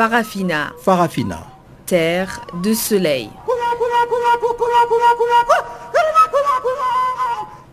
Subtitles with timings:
[0.00, 0.72] Farafina.
[0.78, 1.46] Farafina.
[1.84, 3.28] Terre de soleil.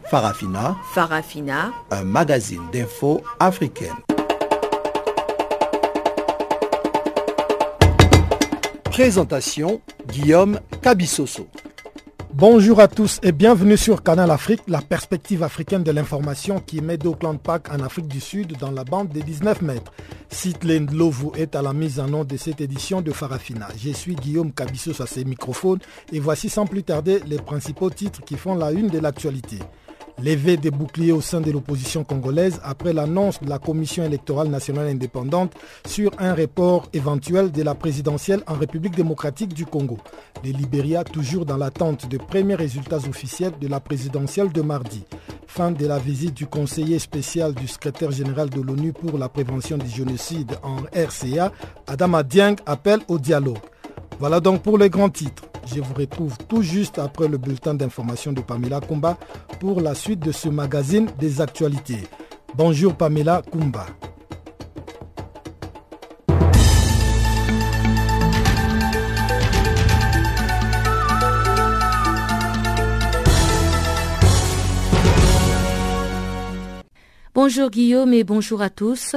[0.09, 0.75] Farafina.
[0.93, 1.71] Farafina.
[1.89, 3.95] Un magazine d'infos africaine.
[8.91, 11.47] Présentation Guillaume Cabissoso.
[12.33, 16.97] Bonjour à tous et bienvenue sur Canal Afrique, la perspective africaine de l'information qui met
[16.97, 19.91] d'Auckland Park en Afrique du Sud dans la bande des 19 mètres.
[20.29, 23.67] Sitlane Lovu est à la mise en nom de cette édition de Farafina.
[23.77, 25.79] Je suis Guillaume Cabissos à ses microphones
[26.11, 29.59] et voici sans plus tarder les principaux titres qui font la une de l'actualité.
[30.23, 34.87] Levé des boucliers au sein de l'opposition congolaise après l'annonce de la Commission électorale nationale
[34.87, 35.53] indépendante
[35.85, 39.99] sur un report éventuel de la présidentielle en République démocratique du Congo.
[40.43, 45.03] Le Libéria toujours dans l'attente de premiers résultats officiels de la présidentielle de mardi.
[45.45, 49.77] Fin de la visite du conseiller spécial du secrétaire général de l'ONU pour la prévention
[49.77, 51.51] du génocide en RCA,
[51.85, 53.59] Adama Dieng appelle au dialogue.
[54.19, 55.43] Voilà donc pour les grands titres.
[55.73, 59.17] Je vous retrouve tout juste après le bulletin d'information de Pamela Kumba
[59.59, 61.99] pour la suite de ce magazine des actualités.
[62.55, 63.85] Bonjour Pamela Kumba.
[77.35, 79.15] Bonjour Guillaume et bonjour à tous.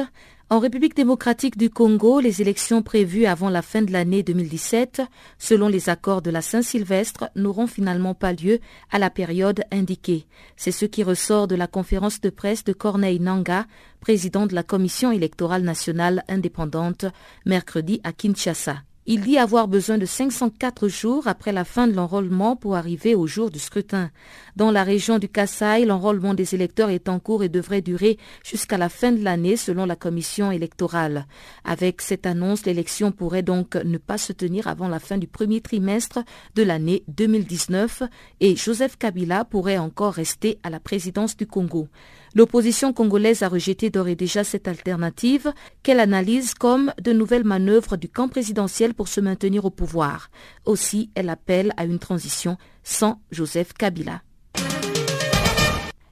[0.52, 5.00] En République démocratique du Congo, les élections prévues avant la fin de l'année 2017,
[5.38, 8.58] selon les accords de la Saint-Sylvestre, n'auront finalement pas lieu
[8.90, 10.26] à la période indiquée.
[10.56, 13.66] C'est ce qui ressort de la conférence de presse de Corneille Nanga,
[14.00, 17.04] président de la Commission électorale nationale indépendante,
[17.46, 18.78] mercredi à Kinshasa.
[19.12, 23.26] Il dit avoir besoin de 504 jours après la fin de l'enrôlement pour arriver au
[23.26, 24.12] jour du scrutin.
[24.54, 28.78] Dans la région du Kassai, l'enrôlement des électeurs est en cours et devrait durer jusqu'à
[28.78, 31.26] la fin de l'année selon la commission électorale.
[31.64, 35.60] Avec cette annonce, l'élection pourrait donc ne pas se tenir avant la fin du premier
[35.60, 36.20] trimestre
[36.54, 38.04] de l'année 2019
[38.38, 41.88] et Joseph Kabila pourrait encore rester à la présidence du Congo.
[42.34, 45.52] L'opposition congolaise a rejeté d'ores et déjà cette alternative
[45.82, 50.30] qu'elle analyse comme de nouvelles manœuvres du camp présidentiel pour se maintenir au pouvoir?
[50.64, 54.22] Aussi, elle appelle à une transition sans Joseph Kabila.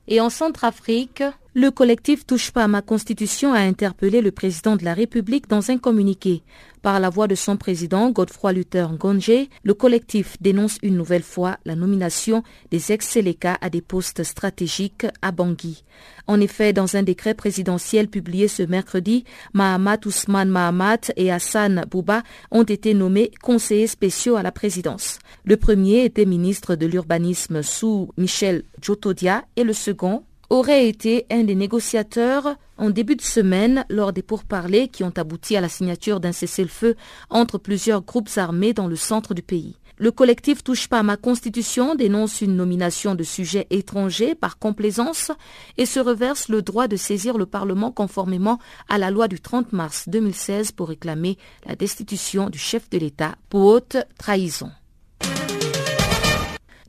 [0.08, 1.22] Et en Centrafrique,
[1.54, 5.70] le collectif Touche pas à ma constitution a interpellé le président de la République dans
[5.70, 6.42] un communiqué.
[6.82, 11.58] Par la voix de son président, Godefroy Luther Ngonje, le collectif dénonce une nouvelle fois
[11.64, 15.84] la nomination des ex-Séléka à des postes stratégiques à Bangui.
[16.26, 22.22] En effet, dans un décret présidentiel publié ce mercredi, Mahamat Ousmane Mahamat et Hassan Bouba
[22.50, 25.18] ont été nommés conseillers spéciaux à la présidence.
[25.44, 31.44] Le premier était ministre de l'urbanisme sous Michel Djotodia et le second, aurait été un
[31.44, 36.20] des négociateurs en début de semaine lors des pourparlers qui ont abouti à la signature
[36.20, 36.96] d'un cessez-le-feu
[37.30, 39.76] entre plusieurs groupes armés dans le centre du pays.
[40.00, 45.32] Le collectif Touche pas à ma constitution dénonce une nomination de sujets étrangers par complaisance
[45.76, 49.72] et se reverse le droit de saisir le Parlement conformément à la loi du 30
[49.72, 54.70] mars 2016 pour réclamer la destitution du chef de l'État pour haute trahison.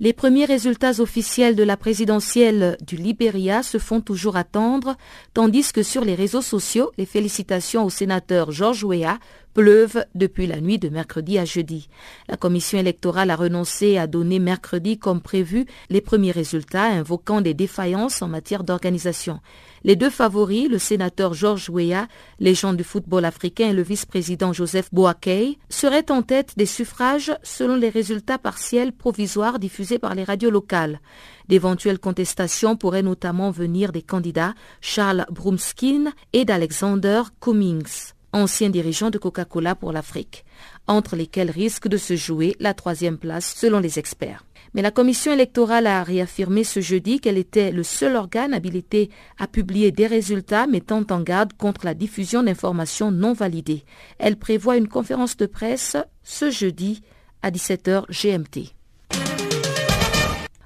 [0.01, 4.95] Les premiers résultats officiels de la présidentielle du Libéria se font toujours attendre,
[5.33, 9.19] tandis que sur les réseaux sociaux, les félicitations au sénateur Georges Weah
[9.53, 11.89] pleuvent depuis la nuit de mercredi à jeudi.
[12.27, 17.53] La commission électorale a renoncé à donner mercredi comme prévu les premiers résultats, invoquant des
[17.53, 19.39] défaillances en matière d'organisation.
[19.83, 22.07] Les deux favoris, le sénateur Georges Weah,
[22.39, 27.75] légende du football africain, et le vice-président Joseph Boakey, seraient en tête des suffrages selon
[27.75, 30.99] les résultats partiels provisoires diffusés par les radios locales.
[31.47, 39.17] D'éventuelles contestations pourraient notamment venir des candidats Charles Brumskin et d'Alexander Cummings ancien dirigeant de
[39.17, 40.45] Coca-Cola pour l'Afrique,
[40.87, 44.45] entre lesquels risque de se jouer la troisième place selon les experts.
[44.73, 49.47] Mais la commission électorale a réaffirmé ce jeudi qu'elle était le seul organe habilité à
[49.47, 53.83] publier des résultats mettant en garde contre la diffusion d'informations non validées.
[54.19, 57.01] Elle prévoit une conférence de presse ce jeudi
[57.41, 58.78] à 17h GMT.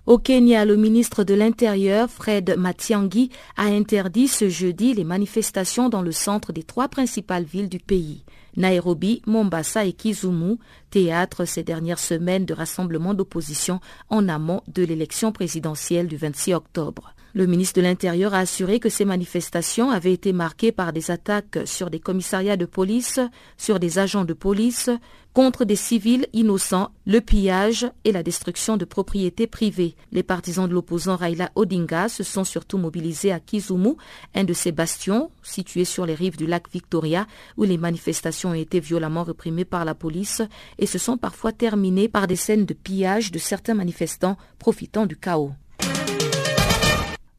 [0.06, 6.02] Au Kenya, le ministre de l'Intérieur, Fred Matiangui, a interdit ce jeudi les manifestations dans
[6.02, 8.26] le centre des trois principales villes du pays.
[8.58, 10.58] Nairobi, Mombasa et Kisumu,
[10.90, 13.80] théâtre ces dernières semaines de rassemblements d'opposition
[14.10, 17.16] en amont de l'élection présidentielle du 26 octobre.
[17.36, 21.58] Le ministre de l'Intérieur a assuré que ces manifestations avaient été marquées par des attaques
[21.66, 23.20] sur des commissariats de police,
[23.58, 24.92] sur des agents de police,
[25.34, 29.96] contre des civils innocents, le pillage et la destruction de propriétés privées.
[30.12, 33.96] Les partisans de l'opposant Raila Odinga se sont surtout mobilisés à Kizumu,
[34.36, 37.26] un de ces bastions situés sur les rives du lac Victoria,
[37.58, 40.44] où les manifestations ont été violemment réprimées par la police
[40.78, 45.18] et se sont parfois terminées par des scènes de pillage de certains manifestants profitant du
[45.18, 45.54] chaos.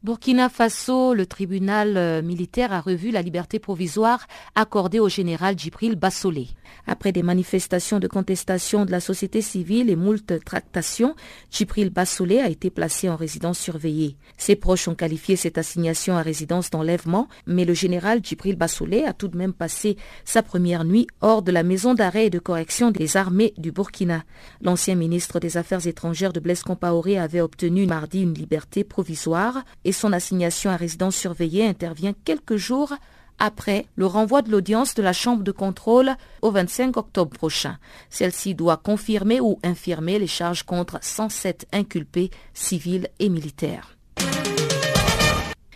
[0.05, 5.97] Burkina Faso, le tribunal euh, militaire a revu la liberté provisoire accordée au général Djibril
[5.97, 6.49] Bassolé.
[6.87, 11.15] Après des manifestations de contestation de la société civile et moult tractations,
[11.51, 14.19] Djibril Bassolé a été placé en résidence surveillée.
[14.37, 19.15] Ses proches ont qualifié cette assignation à résidence d'enlèvement, mais le général Djibril Bassolé a
[19.15, 19.97] tout de même passé
[20.27, 24.25] sa première nuit hors de la maison d'arrêt et de correction des armées du Burkina.
[24.61, 30.13] L'ancien ministre des Affaires étrangères de Blaise Compaoré avait obtenu mardi une liberté provisoire son
[30.13, 32.93] assignation à résidence surveillée intervient quelques jours
[33.39, 37.79] après le renvoi de l'audience de la Chambre de contrôle au 25 octobre prochain.
[38.11, 43.97] Celle-ci doit confirmer ou infirmer les charges contre 107 inculpés civils et militaires.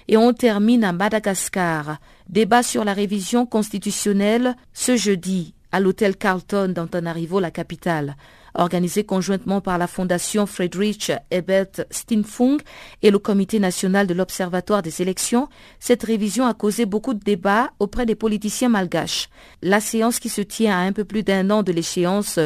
[0.07, 1.99] Et on termine à Madagascar.
[2.29, 8.17] Débat sur la révision constitutionnelle ce jeudi à l'hôtel Carlton d'Antananarivo, la capitale
[8.59, 12.59] organisé conjointement par la Fondation Friedrich Ebert Stinfung
[13.03, 15.49] et le Comité national de l'Observatoire des élections,
[15.79, 19.29] cette révision a causé beaucoup de débats auprès des politiciens malgaches.
[19.63, 22.39] La séance qui se tient à un peu plus d'un an de l'échéance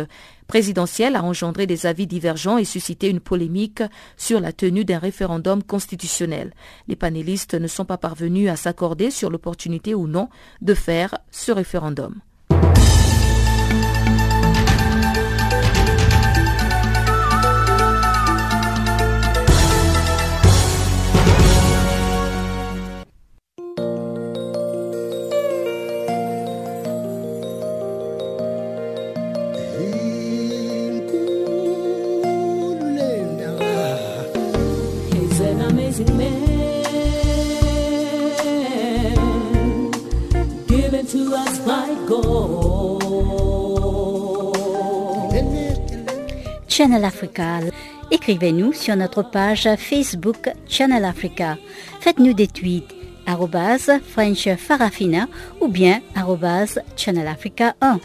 [0.46, 3.82] présidentielle a engendré des avis divergents et suscité une polémique
[4.16, 6.52] sur la tenue d'un référendum constitutionnel.
[6.88, 10.28] Les panélistes ne sont pas parvenus à s'accorder sur l'opportunité ou non
[10.60, 12.20] de faire ce référendum.
[46.72, 47.60] Channel Africa.
[48.10, 51.58] Écrivez-nous sur notre page Facebook Channel Africa.
[52.00, 52.94] Faites-nous des tweets
[54.08, 55.28] French Farafina
[55.60, 56.00] ou bien
[56.96, 58.00] Channel Africa 1.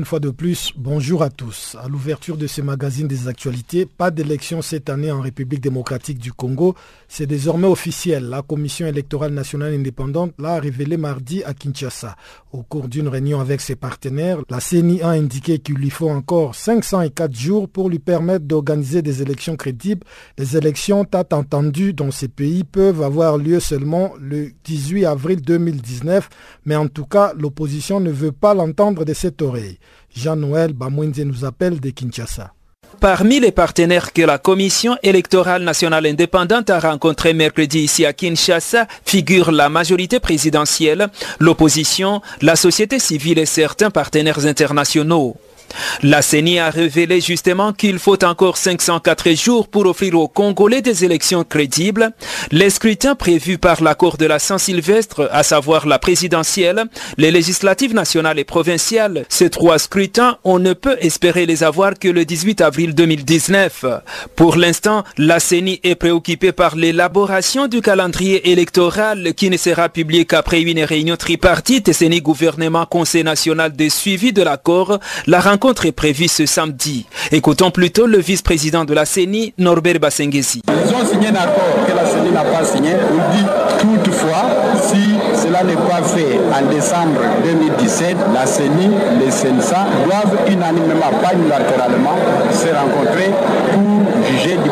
[0.00, 1.76] Une fois de plus, bonjour à tous.
[1.78, 6.32] À l'ouverture de ce magazine des actualités, pas d'élection cette année en République démocratique du
[6.32, 6.74] Congo.
[7.06, 8.24] C'est désormais officiel.
[8.30, 12.16] La Commission électorale nationale indépendante l'a révélé mardi à Kinshasa.
[12.52, 16.54] Au cours d'une réunion avec ses partenaires, la CENI a indiqué qu'il lui faut encore
[16.54, 20.06] 504 jours pour lui permettre d'organiser des élections crédibles.
[20.38, 26.30] Les élections, tant entendu, dans ces pays peuvent avoir lieu seulement le 18 avril 2019,
[26.64, 29.78] mais en tout cas, l'opposition ne veut pas l'entendre de cette oreille.
[30.14, 32.52] Jean-Noël Bamouinze nous appelle de Kinshasa.
[32.98, 38.86] Parmi les partenaires que la Commission électorale nationale indépendante a rencontrés mercredi ici à Kinshasa
[39.06, 41.08] figurent la majorité présidentielle,
[41.38, 45.36] l'opposition, la société civile et certains partenaires internationaux.
[46.02, 51.04] La CENI a révélé justement qu'il faut encore 504 jours pour offrir aux Congolais des
[51.04, 52.10] élections crédibles.
[52.50, 56.84] Les scrutins prévus par l'accord de la Saint-Sylvestre, à savoir la présidentielle,
[57.18, 62.08] les législatives nationales et provinciales, ces trois scrutins, on ne peut espérer les avoir que
[62.08, 63.84] le 18 avril 2019.
[64.36, 70.24] Pour l'instant, la CENI est préoccupée par l'élaboration du calendrier électoral qui ne sera publié
[70.24, 74.98] qu'après une réunion tripartite CENI gouvernement Conseil national de suivi de l'accord.
[75.26, 75.40] La
[75.84, 77.06] est prévue ce samedi.
[77.30, 80.62] Écoutons plutôt le vice-président de la CENI, Norbert Bassengesi.
[80.68, 82.92] Ils ont signé un accord que la CENI n'a pas signé.
[82.94, 83.44] On dit
[83.78, 84.46] toutefois,
[84.82, 88.90] si cela n'est pas fait en décembre 2017, la CENI,
[89.20, 92.16] les CENSA doivent unanimement, pas unilatéralement,
[92.52, 93.30] se rencontrer
[93.72, 93.99] pour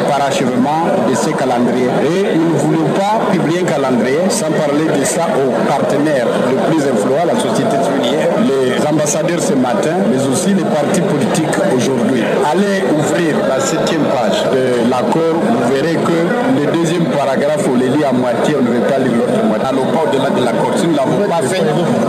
[0.09, 1.87] parachèvement de ce calendrier.
[2.03, 6.59] Et nous ne voulons pas publier un calendrier sans parler de ça aux partenaires les
[6.69, 12.25] plus influents, la société civile, les ambassadeurs ce matin, mais aussi les partis politiques aujourd'hui.
[12.51, 16.19] Allez ouvrir la septième page de l'accord, vous verrez que
[16.59, 19.67] le deuxième paragraphe, on les lit à moitié, on ne veut pas lire l'autre moitié.
[19.69, 20.73] Allons pas au-delà de l'accord.
[20.77, 21.63] Si nous ne l'avons pas fait,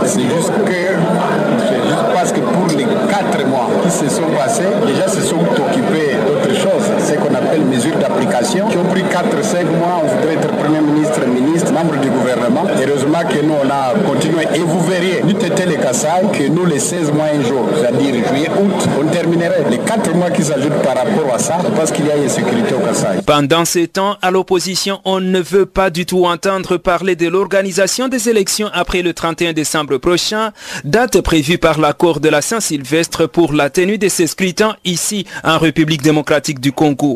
[0.06, 0.80] c'est juste que
[1.68, 5.40] c'est juste parce que pour les quatre mois qui se sont passés, déjà se sont
[5.40, 6.16] occupés
[7.20, 10.80] qu'on appelle mesures d'application, qui ont pris quatre Entre cinq mois, on voudrait être Premier
[10.80, 12.64] ministre, ministre, membre du gouvernement.
[12.80, 14.44] Heureusement que nous, on a continué.
[14.54, 18.14] Et vous verriez, nous était les Kassai, que nous, les 16 mois un jour, c'est-à-dire
[18.28, 19.64] juillet, août, on terminerait.
[19.70, 22.74] Les 4 mois qui s'ajoutent par rapport à ça, parce qu'il y a une sécurité
[22.74, 23.22] au Kassai.
[23.26, 28.08] Pendant ces temps, à l'opposition, on ne veut pas du tout entendre parler de l'organisation
[28.08, 30.52] des élections après le 31 décembre prochain,
[30.84, 35.58] date prévue par l'accord de la Saint-Sylvestre pour la tenue de ces scrutins ici en
[35.58, 37.09] République démocratique du Congo.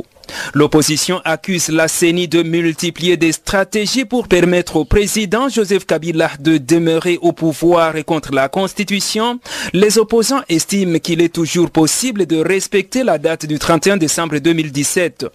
[0.52, 6.58] L'opposition accuse la CENI de multiplier des stratégies pour permettre au président Joseph Kabila de
[6.58, 9.40] demeurer au pouvoir et contre la Constitution.
[9.72, 15.26] Les opposants estiment qu'il est toujours possible de respecter la date du 31 décembre 2017.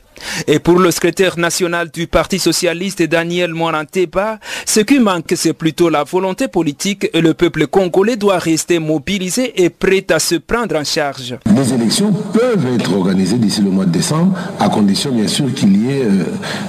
[0.48, 5.90] Et pour le secrétaire national du Parti socialiste Daniel Moranteba, ce qui manque c'est plutôt
[5.90, 10.76] la volonté politique et le peuple congolais doit rester mobilisé et prêt à se prendre
[10.76, 11.36] en charge.
[11.56, 15.76] Les élections peuvent être organisées d'ici le mois de décembre, à condition bien sûr qu'il
[15.86, 16.24] y ait euh,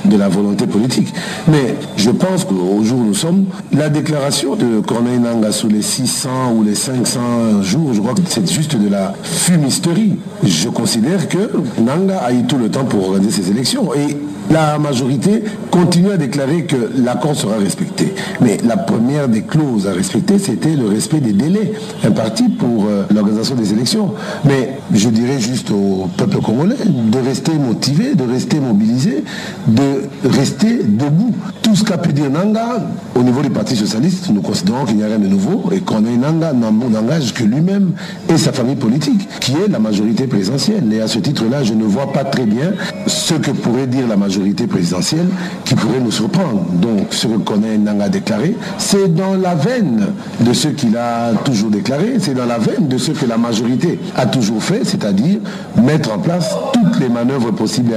[0.04, 1.08] de la volonté politique.
[1.48, 5.82] Mais je pense qu'au jour où nous sommes, la déclaration de Corneille Nanga sous les
[5.82, 10.16] 600 ou les 500 jours, je crois que c'est juste de la fumisterie.
[10.44, 13.94] Je considère que Nanga a eu tout le temps pour organiser ces élections.
[13.94, 14.16] Et
[14.50, 18.12] la majorité continue à déclarer que l'accord sera respecté.
[18.40, 21.72] Mais la première des clauses à respecter, c'était le respect des délais
[22.04, 24.12] impartis pour euh, l'organisation des élections.
[24.44, 29.24] Mais je dirais juste au peuple congolais de rester motivé, de rester mobilisé,
[29.68, 31.32] de rester debout.
[31.62, 35.04] Tout ce qu'a pu dire Nanga au niveau du Parti Socialiste, nous considérons qu'il n'y
[35.04, 37.92] a rien de nouveau et qu'on Nanga n'engage que lui-même
[38.28, 40.92] et sa famille politique, qui est la majorité présidentielle.
[40.92, 42.72] Et à ce titre-là, je ne vois pas très bien
[43.06, 45.26] ce que pourrait dire la majorité présidentielle
[45.64, 46.64] qui pourrait nous surprendre.
[46.72, 50.06] Donc ce que Corneille Nanga a déclaré, c'est dans la veine
[50.40, 53.98] de ce qu'il a toujours déclaré, c'est dans la veine de ce que la majorité
[54.16, 55.38] a toujours fait, c'est-à-dire
[55.76, 57.92] mettre en place toutes les manœuvres possibles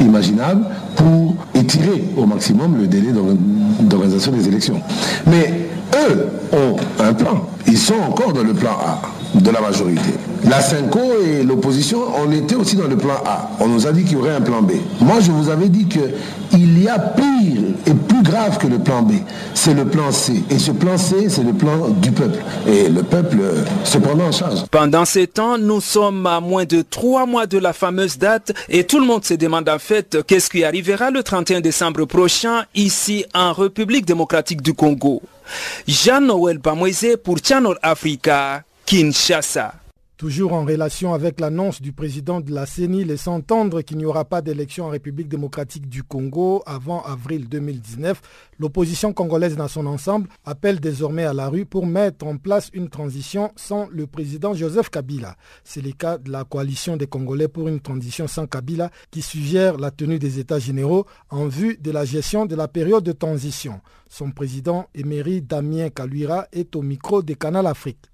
[0.00, 0.64] et imaginables
[0.96, 3.12] pour étirer au maximum le délai
[3.80, 4.80] d'organisation des élections.
[5.26, 7.46] Mais eux ont un plan.
[7.66, 9.00] Ils sont encore dans le plan A
[9.34, 10.10] de la majorité.
[10.44, 13.50] La Cinco et l'opposition, on était aussi dans le plan A.
[13.60, 14.72] On nous a dit qu'il y aurait un plan B.
[15.00, 19.02] Moi, je vous avais dit qu'il y a pire et plus grave que le plan
[19.02, 19.12] B.
[19.54, 20.42] C'est le plan C.
[20.50, 22.38] Et ce plan C, c'est le plan du peuple.
[22.66, 23.38] Et le peuple
[23.84, 24.64] se prend en charge.
[24.70, 28.84] Pendant ces temps, nous sommes à moins de trois mois de la fameuse date et
[28.84, 33.24] tout le monde se demande en fait qu'est-ce qui arrivera le 31 décembre prochain ici
[33.34, 35.20] en République démocratique du Congo.
[35.86, 39.74] Jean-Noël Bamoise pour Channel Africa, Kinshasa.
[40.16, 44.24] Toujours en relation avec l'annonce du président de la CENI laissant entendre qu'il n'y aura
[44.24, 48.18] pas d'élection en République démocratique du Congo avant avril 2019,
[48.58, 52.88] l'opposition congolaise dans son ensemble appelle désormais à la rue pour mettre en place une
[52.88, 55.36] transition sans le président Joseph Kabila.
[55.64, 59.76] C'est le cas de la coalition des Congolais pour une transition sans Kabila qui suggère
[59.76, 63.82] la tenue des États généraux en vue de la gestion de la période de transition.
[64.08, 68.06] Son président émérite Damien Kaluira est au micro des Canal Afrique.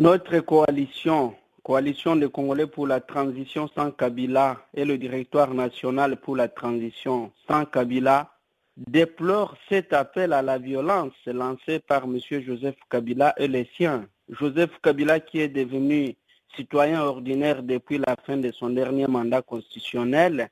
[0.00, 6.34] Notre coalition, coalition des Congolais pour la transition sans Kabila et le directoire national pour
[6.34, 8.32] la transition sans Kabila
[8.76, 12.18] déplore cet appel à la violence lancé par M.
[12.40, 14.08] Joseph Kabila et les siens.
[14.28, 16.16] Joseph Kabila qui est devenu
[16.56, 20.48] citoyen ordinaire depuis la fin de son dernier mandat constitutionnel,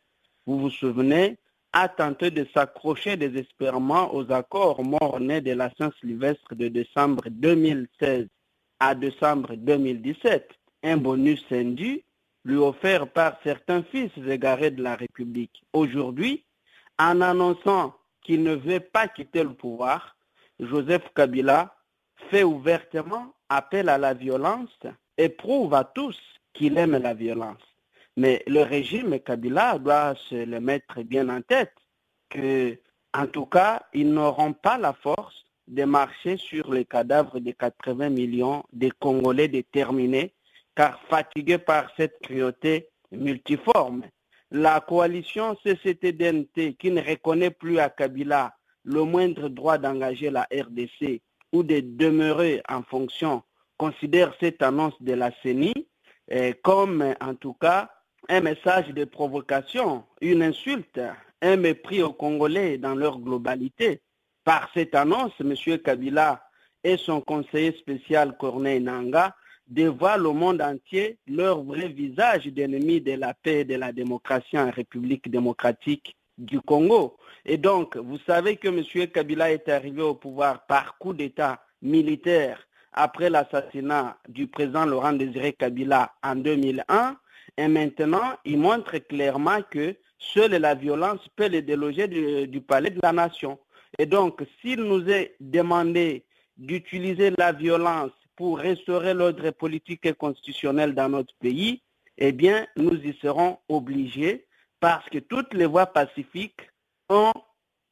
[0.47, 1.37] vous vous souvenez,
[1.73, 8.29] a tenté de s'accrocher désespérément aux accords morts-nés de la Saint-Sylvestre de décembre 2016
[8.83, 10.51] à décembre 2017
[10.83, 12.03] un bonus indu
[12.45, 15.63] lui offert par certains fils égarés de la République.
[15.73, 16.45] Aujourd'hui,
[16.99, 20.17] en annonçant qu'il ne veut pas quitter le pouvoir,
[20.59, 21.73] Joseph Kabila
[22.29, 24.77] fait ouvertement appel à la violence
[25.17, 26.19] et prouve à tous
[26.53, 27.63] qu'il aime la violence.
[28.17, 31.77] Mais le régime Kabila doit se le mettre bien en tête
[32.31, 32.77] que,
[33.15, 38.11] en tout cas, ils n'auront pas la force de marcher sur les cadavres de 80
[38.11, 40.35] millions de Congolais déterminés,
[40.75, 44.03] car fatigués par cette cruauté multiforme.
[44.51, 48.55] La coalition CCTDNT, qui ne reconnaît plus à Kabila
[48.85, 53.43] le moindre droit d'engager la RDC ou de demeurer en fonction,
[53.79, 55.73] considère cette annonce de la CENI
[56.29, 57.91] eh, comme, en tout cas,
[58.29, 61.01] un message de provocation, une insulte,
[61.41, 64.01] un mépris aux Congolais dans leur globalité.
[64.45, 65.55] Par cette annonce, M.
[65.79, 66.43] Kabila
[66.83, 69.37] et son conseiller spécial Corneille Nanga
[69.69, 74.59] dévoilent au monde entier leur vrai visage d'ennemis de la paix et de la démocratie
[74.59, 77.17] en République démocratique du Congo.
[77.45, 79.09] Et donc, vous savez que M.
[79.09, 85.53] Kabila est arrivé au pouvoir par coup d'État militaire après l'assassinat du président Laurent Désiré
[85.53, 87.17] Kabila en 2001.
[87.59, 93.01] Et maintenant, il montre clairement que seule la violence peut les déloger du palais de
[93.03, 93.59] la nation.
[93.99, 96.25] Et donc, s'il nous est demandé
[96.57, 101.83] d'utiliser la violence pour restaurer l'ordre politique et constitutionnel dans notre pays,
[102.19, 104.47] eh bien, nous y serons obligés
[104.81, 106.71] parce que toutes les voies pacifiques
[107.09, 107.33] ont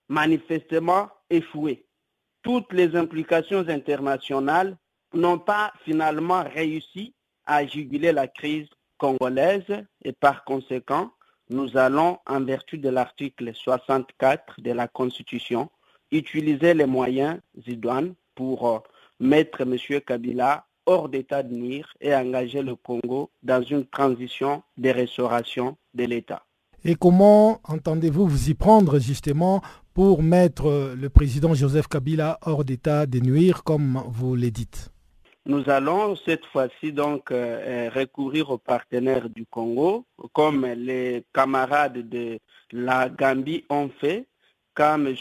[0.09, 1.87] manifestement échoué.
[2.43, 4.77] Toutes les implications internationales
[5.15, 7.15] n'ont pas finalement réussi
[7.45, 11.11] à juguler la crise congolaise et par conséquent,
[11.49, 15.69] nous allons, en vertu de l'article 64 de la Constitution,
[16.11, 18.79] utiliser les moyens idoines pour euh,
[19.19, 19.77] mettre M.
[20.07, 26.05] Kabila hors d'état de nuire et engager le Congo dans une transition de restauration de
[26.05, 26.43] l'État.
[26.85, 29.61] Et comment entendez-vous vous y prendre justement
[29.93, 34.91] pour mettre le président Joseph Kabila hors d'état de nuire, comme vous le dites?
[35.47, 42.39] Nous allons cette fois-ci donc euh, recourir aux partenaires du Congo, comme les camarades de
[42.73, 44.27] la Gambie ont fait,
[44.75, 45.15] quand M.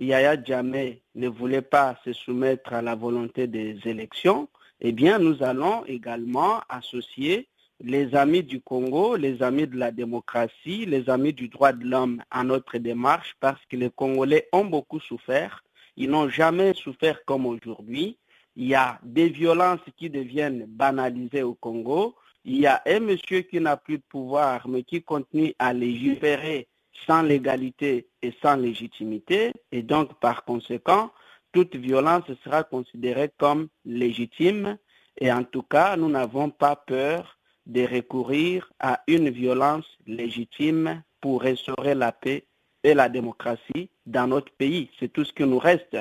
[0.00, 4.48] Yaya Djamé ne voulait pas se soumettre à la volonté des élections.
[4.80, 7.48] Eh bien, nous allons également associer
[7.80, 12.22] les amis du Congo, les amis de la démocratie, les amis du droit de l'homme
[12.30, 15.64] à notre démarche parce que les Congolais ont beaucoup souffert.
[15.96, 18.18] Ils n'ont jamais souffert comme aujourd'hui.
[18.54, 22.14] Il y a des violences qui deviennent banalisées au Congo.
[22.44, 26.68] Il y a un monsieur qui n'a plus de pouvoir mais qui continue à légiférer
[27.06, 29.52] sans légalité et sans légitimité.
[29.72, 31.10] Et donc, par conséquent,
[31.52, 34.78] toute violence sera considérée comme légitime.
[35.20, 41.42] Et en tout cas, nous n'avons pas peur de recourir à une violence légitime pour
[41.42, 42.46] restaurer la paix
[42.82, 44.90] et la démocratie dans notre pays.
[44.98, 45.96] C'est tout ce qui nous reste.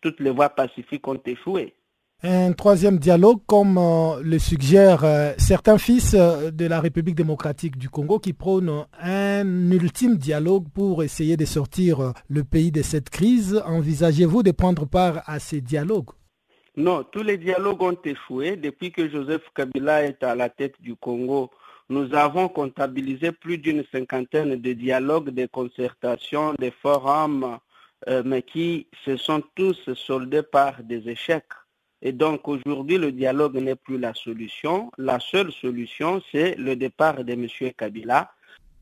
[0.00, 1.74] Toutes les voies pacifiques ont échoué.
[2.22, 7.78] Un troisième dialogue, comme euh, le suggèrent euh, certains fils euh, de la République démocratique
[7.78, 13.08] du Congo, qui prônent un ultime dialogue pour essayer de sortir le pays de cette
[13.08, 13.62] crise.
[13.64, 16.10] Envisagez-vous de prendre part à ces dialogues?
[16.76, 18.56] Non, tous les dialogues ont échoué.
[18.56, 21.48] Depuis que Joseph Kabila est à la tête du Congo,
[21.88, 27.58] nous avons comptabilisé plus d'une cinquantaine de dialogues, de concertations, de forums,
[28.26, 31.44] mais qui se sont tous soldés par des échecs.
[32.02, 34.90] Et donc aujourd'hui, le dialogue n'est plus la solution.
[34.96, 37.46] La seule solution, c'est le départ de M.
[37.76, 38.30] Kabila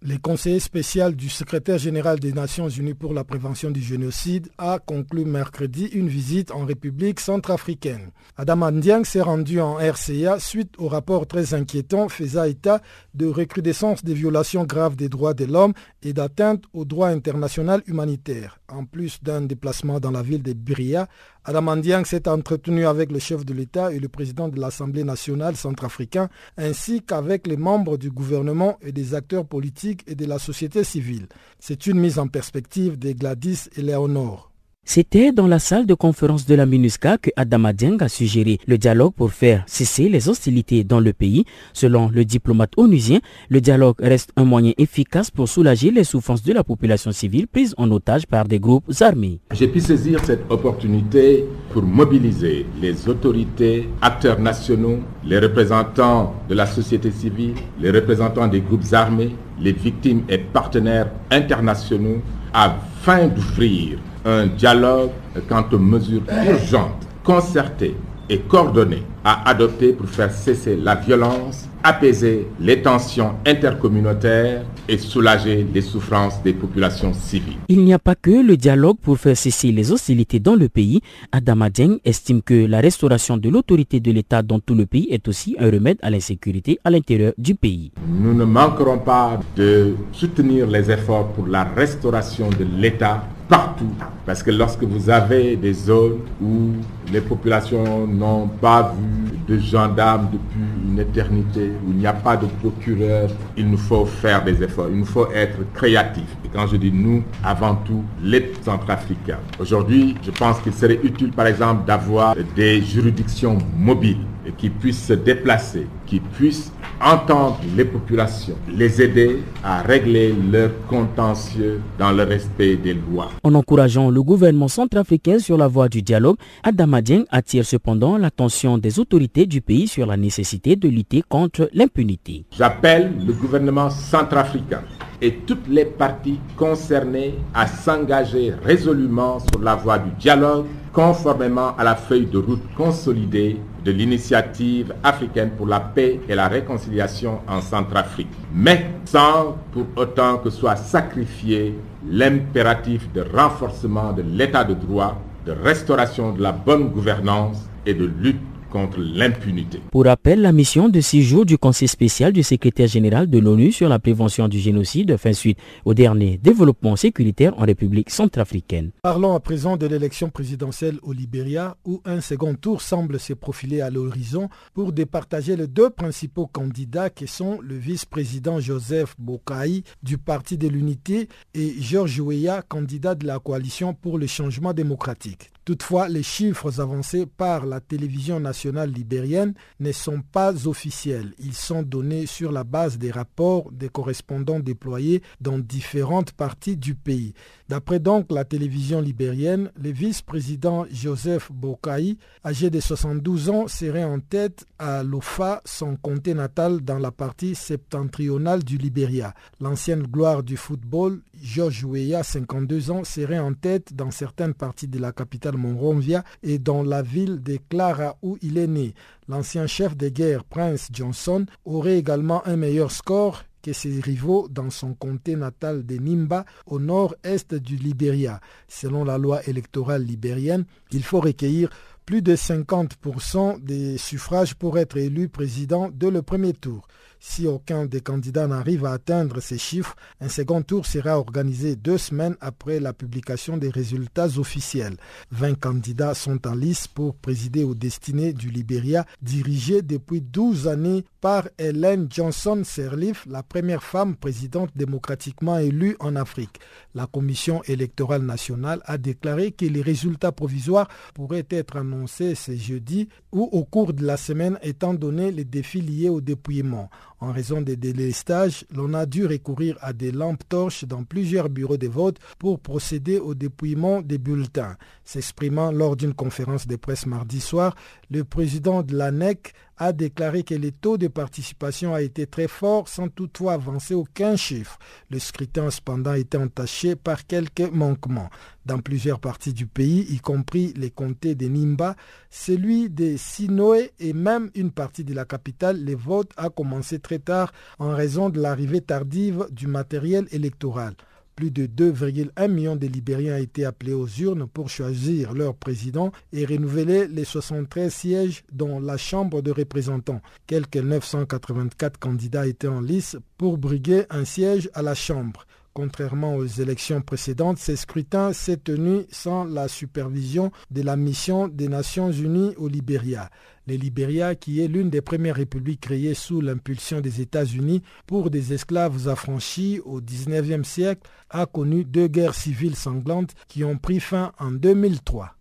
[0.01, 4.79] le conseiller spécial du secrétaire général des Nations Unies pour la prévention du génocide a
[4.79, 8.13] conclu mercredi une visite en République centrafricaine.
[8.37, 12.81] Adam Andiang s'est rendu en RCA suite au rapport très inquiétant faisant état
[13.15, 15.73] de recrudescence des violations graves des droits de l'homme
[16.05, 18.61] et d'atteinte au droit international humanitaire.
[18.69, 21.09] En plus d'un déplacement dans la ville de Biria,
[21.49, 25.57] Adam Andiang s'est entretenu avec le chef de l'État et le président de l'Assemblée nationale
[25.57, 30.85] centrafricaine, ainsi qu'avec les membres du gouvernement et des acteurs politiques et de la société
[30.85, 31.27] civile.
[31.59, 34.53] C'est une mise en perspective de Gladys Eleonore.
[34.91, 38.79] C'était dans la salle de conférence de la MINUSCA que Adama Dieng a suggéré le
[38.79, 41.45] dialogue pour faire cesser les hostilités dans le pays.
[41.75, 43.21] Selon le diplomate onusien,
[43.51, 47.75] le dialogue reste un moyen efficace pour soulager les souffrances de la population civile prise
[47.77, 49.41] en otage par des groupes armés.
[49.53, 56.65] J'ai pu saisir cette opportunité pour mobiliser les autorités, acteurs nationaux, les représentants de la
[56.65, 62.23] société civile, les représentants des groupes armés, les victimes et partenaires internationaux
[62.55, 65.11] afin d'offrir un dialogue
[65.49, 67.95] quant aux mesures urgentes, concertées
[68.31, 75.67] et coordonnées à adopter pour faire cesser la violence, apaiser les tensions intercommunautaires et soulager
[75.73, 77.57] les souffrances des populations civiles.
[77.69, 81.01] Il n'y a pas que le dialogue pour faire cesser les hostilités dans le pays.
[81.33, 85.27] Adama Dieng estime que la restauration de l'autorité de l'État dans tout le pays est
[85.29, 87.93] aussi un remède à l'insécurité à l'intérieur du pays.
[88.09, 93.91] Nous ne manquerons pas de soutenir les efforts pour la restauration de l'État partout.
[94.27, 96.73] Parce que lorsque vous avez des zones où
[97.11, 102.37] les populations n'ont pas vu de gendarmes depuis une éternité, où il n'y a pas
[102.37, 106.37] de procureur, il nous faut faire des efforts, il nous faut être créatifs.
[106.45, 109.39] Et quand je dis nous, avant tout, les Centrafricains.
[109.59, 114.19] Aujourd'hui, je pense qu'il serait utile, par exemple, d'avoir des juridictions mobiles
[114.57, 116.73] qui puissent se déplacer, qui puissent
[117.05, 123.31] entendre les populations, les aider à régler leurs contentieux dans le respect des lois.
[123.45, 128.99] En encourageant le gouvernement centrafricain sur la voie du dialogue, Adamadien attire cependant l'attention des
[128.99, 132.45] autorités du pays sur la nécessité de lutter contre l'impunité.
[132.57, 134.83] J'appelle le gouvernement centrafricain
[135.21, 140.67] et toutes les parties concernées à s'engager résolument sur la voie du dialogue
[140.99, 146.49] conformément à la feuille de route consolidée de l'initiative africaine pour la paix et la
[146.49, 151.79] réconciliation en Centrafrique, mais sans pour autant que soit sacrifié
[152.11, 158.11] l'impératif de renforcement de l'état de droit, de restauration de la bonne gouvernance et de
[158.19, 159.81] lutte contre l'impunité.
[159.91, 163.73] Pour rappel, la mission de six jours du Conseil spécial du secrétaire général de l'ONU
[163.73, 168.91] sur la prévention du génocide fait suite au dernier développement sécuritaire en République centrafricaine.
[169.03, 173.81] Parlons à présent de l'élection présidentielle au Libéria où un second tour semble se profiler
[173.81, 180.19] à l'horizon pour départager les deux principaux candidats qui sont le vice-président Joseph Bokai du
[180.19, 185.51] Parti de l'Unité et Georges Weah, candidat de la coalition pour le changement démocratique.
[185.69, 191.35] Toutefois, les chiffres avancés par la télévision nationale libérienne ne sont pas officiels.
[191.39, 196.95] Ils sont donnés sur la base des rapports des correspondants déployés dans différentes parties du
[196.95, 197.35] pays.
[197.69, 204.21] D'après donc la télévision libérienne, le vice-président Joseph Bokai, âgé de 72 ans, serait en
[204.21, 209.35] tête à Lofa, son comté natal dans la partie septentrionale du Libéria.
[209.61, 214.99] L'ancienne gloire du football, George Weah, 52 ans, serait en tête dans certaines parties de
[214.99, 218.95] la capitale Monrovia et dans la ville de Clara où il est né.
[219.29, 224.71] L'ancien chef de guerre, Prince Johnson, aurait également un meilleur score que ses rivaux dans
[224.71, 228.41] son comté natal de Nimba au nord-est du Libéria.
[228.69, 231.71] Selon la loi électorale libérienne, il faut recueillir
[232.07, 236.89] plus de 50% des suffrages pour être élu président dès le premier tour.
[237.21, 241.99] Si aucun des candidats n'arrive à atteindre ces chiffres, un second tour sera organisé deux
[241.99, 244.97] semaines après la publication des résultats officiels.
[245.33, 251.05] 20 candidats sont en liste pour présider aux destinées du Libéria, dirigé depuis 12 années
[251.21, 256.61] par Helen Johnson Sirleaf, la première femme présidente démocratiquement élue en Afrique.
[256.95, 263.09] La Commission électorale nationale a déclaré que les résultats provisoires pourraient être annoncés ce jeudi
[263.33, 266.89] ou au cours de la semaine étant donné les défis liés au dépouillement.
[267.21, 271.77] En raison des délestages, l'on a dû recourir à des lampes torches dans plusieurs bureaux
[271.77, 274.77] de vote pour procéder au dépouillement des bulletins.
[275.05, 277.75] S'exprimant lors d'une conférence de presse mardi soir,
[278.11, 282.89] le président de l'ANEC a déclaré que le taux de participation a été très fort
[282.89, 284.79] sans toutefois avancer aucun chiffre.
[285.11, 288.31] Le scrutin cependant été entaché par quelques manquements.
[288.67, 291.97] Dans plusieurs parties du pays, y compris les comtés de Nimba,
[292.29, 297.19] celui de Sinoé et même une partie de la capitale, les votes a commencé très
[297.19, 300.95] tard en raison de l'arrivée tardive du matériel électoral.
[301.39, 306.11] Plus de 2,1 millions de Libériens ont été appelés aux urnes pour choisir leur président
[306.33, 310.21] et renouveler les 73 sièges dans la Chambre de représentants.
[310.49, 315.47] Quelques 984 candidats étaient en lice pour briguer un siège à la Chambre.
[315.79, 321.69] Contrairement aux élections précédentes, ces scrutins s'est tenu sans la supervision de la mission des
[321.69, 323.31] Nations Unies au Libéria.
[323.69, 328.53] Le Libéria, qui est l'une des premières républiques créées sous l'impulsion des États-Unis pour des
[328.53, 334.33] esclaves affranchis au XIXe siècle, a connu deux guerres civiles sanglantes qui ont pris fin
[334.41, 335.38] en 2003.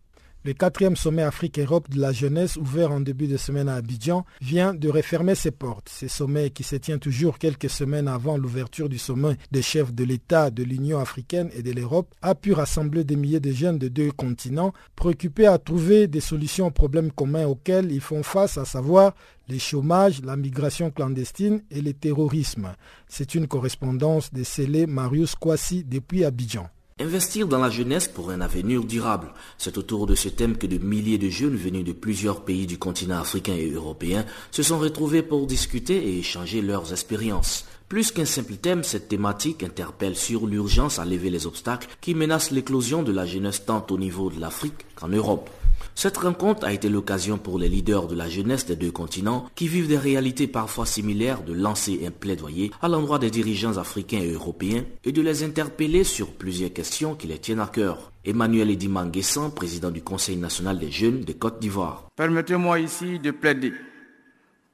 [0.48, 4.74] Le quatrième sommet Afrique-Europe de la jeunesse, ouvert en début de semaine à Abidjan, vient
[4.74, 5.90] de refermer ses portes.
[5.90, 10.06] Ce sommet, qui se tient toujours quelques semaines avant l'ouverture du sommet des chefs de
[10.06, 13.90] l'État de l'Union africaine et de l'Europe, a pu rassembler des milliers de jeunes de
[13.90, 18.64] deux continents, préoccupés à trouver des solutions aux problèmes communs auxquels ils font face, à
[18.64, 19.16] savoir
[19.50, 22.74] le chômage, la migration clandestine et le terrorisme.
[23.10, 26.70] C'est une correspondance de Célé Marius Kwasi depuis Abidjan.
[27.00, 29.32] Investir dans la jeunesse pour un avenir durable.
[29.60, 32.80] C'est autour de ce thème que de milliers de jeunes venus de plusieurs pays du
[32.80, 37.66] continent africain et européen se sont retrouvés pour discuter et échanger leurs expériences.
[37.88, 42.50] Plus qu'un simple thème, cette thématique interpelle sur l'urgence à lever les obstacles qui menacent
[42.50, 45.52] l'éclosion de la jeunesse tant au niveau de l'Afrique qu'en Europe.
[46.00, 49.68] Cette rencontre a été l'occasion pour les leaders de la jeunesse des deux continents qui
[49.68, 54.32] vivent des réalités parfois similaires de lancer un plaidoyer à l'endroit des dirigeants africains et
[54.32, 58.12] européens et de les interpeller sur plusieurs questions qui les tiennent à cœur.
[58.24, 59.10] Emmanuel Ediman
[59.56, 62.10] président du Conseil national des jeunes de Côte d'Ivoire.
[62.16, 63.74] Permettez-moi ici de plaider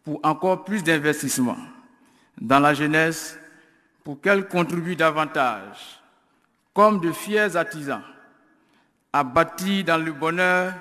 [0.04, 1.56] pour encore plus d'investissement
[2.42, 3.40] dans la jeunesse
[4.04, 6.02] pour qu'elle contribue davantage,
[6.74, 8.04] comme de fiers artisans,
[9.14, 10.74] à bâtir dans le bonheur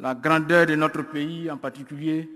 [0.00, 2.28] la grandeur de notre pays en particulier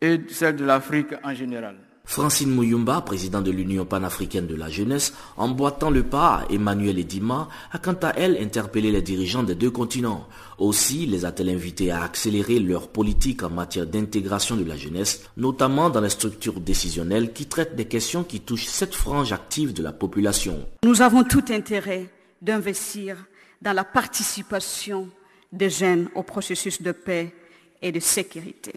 [0.00, 1.76] et celle de l'Afrique en général.
[2.06, 7.48] Francine Mouyumba, président de l'Union panafricaine de la jeunesse, emboîtant le pas à Emmanuel Edima,
[7.72, 10.28] a quant à elle interpellé les dirigeants des deux continents.
[10.58, 15.88] Aussi les a-t-elle invités à accélérer leur politique en matière d'intégration de la jeunesse, notamment
[15.88, 19.92] dans les structures décisionnelles qui traitent des questions qui touchent cette frange active de la
[19.92, 20.68] population.
[20.84, 22.10] Nous avons tout intérêt
[22.42, 23.16] d'investir
[23.62, 25.08] dans la participation
[25.54, 27.34] des jeunes au processus de paix
[27.80, 28.74] et de sécurité.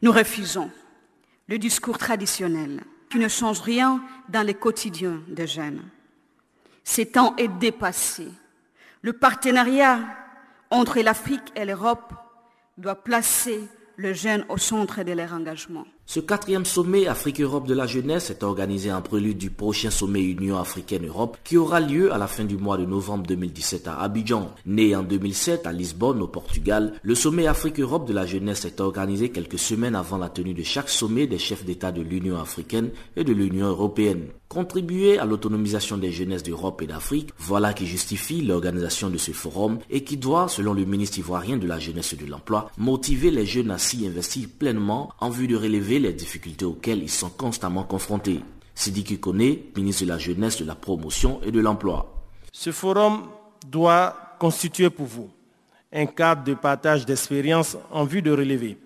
[0.00, 0.70] Nous refusons
[1.48, 5.82] le discours traditionnel qui ne change rien dans le quotidien des jeunes.
[6.84, 8.28] Ce temps est dépassé.
[9.02, 10.00] Le partenariat
[10.70, 12.14] entre l'Afrique et l'Europe
[12.78, 13.60] doit placer
[13.96, 15.84] le jeune au centre de leur engagement.
[16.14, 20.58] Ce quatrième sommet Afrique-Europe de la jeunesse est organisé en prélude du prochain sommet Union
[20.58, 24.50] africaine-Europe qui aura lieu à la fin du mois de novembre 2017 à Abidjan.
[24.66, 29.30] Né en 2007 à Lisbonne au Portugal, le sommet Afrique-Europe de la jeunesse est organisé
[29.30, 33.24] quelques semaines avant la tenue de chaque sommet des chefs d'État de l'Union africaine et
[33.24, 34.26] de l'Union européenne.
[34.52, 39.78] Contribuer à l'autonomisation des jeunesses d'Europe et d'Afrique, voilà qui justifie l'organisation de ce forum
[39.88, 43.46] et qui doit, selon le ministre ivoirien de la jeunesse et de l'emploi, motiver les
[43.46, 47.84] jeunes à s'y investir pleinement en vue de relever les difficultés auxquelles ils sont constamment
[47.84, 48.40] confrontés.
[48.74, 52.12] Sidi Kone, ministre de la Jeunesse, de la Promotion et de l'Emploi.
[52.52, 53.22] Ce forum
[53.66, 55.30] doit constituer pour vous
[55.90, 58.76] un cadre de partage d'expériences en vue de relever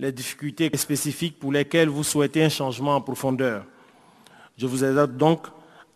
[0.00, 3.66] les difficultés spécifiques pour lesquelles vous souhaitez un changement en profondeur.
[4.56, 5.46] Je vous aide donc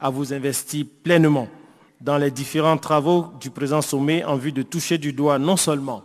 [0.01, 1.49] à vous investir pleinement
[2.01, 6.03] dans les différents travaux du présent sommet en vue de toucher du doigt non seulement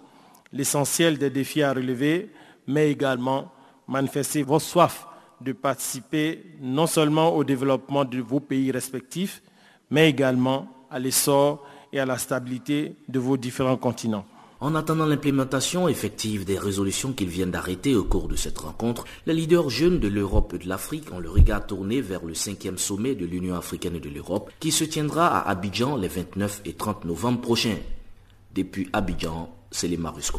[0.54, 2.30] l'essentiel des défis à relever,
[2.68, 3.52] mais également
[3.88, 5.08] manifester votre soif
[5.42, 9.42] de participer non seulement au développement de vos pays respectifs,
[9.90, 14.26] mais également à l'essor et à la stabilité de vos différents continents.
[14.64, 19.34] En attendant l'implémentation effective des résolutions qu'ils viennent d'arrêter au cours de cette rencontre, les
[19.34, 23.16] leaders jeunes de l'Europe et de l'Afrique ont le regard tourné vers le cinquième sommet
[23.16, 27.06] de l'Union africaine et de l'Europe qui se tiendra à Abidjan les 29 et 30
[27.06, 27.80] novembre prochains.
[28.54, 30.32] Depuis Abidjan, c'est les Marus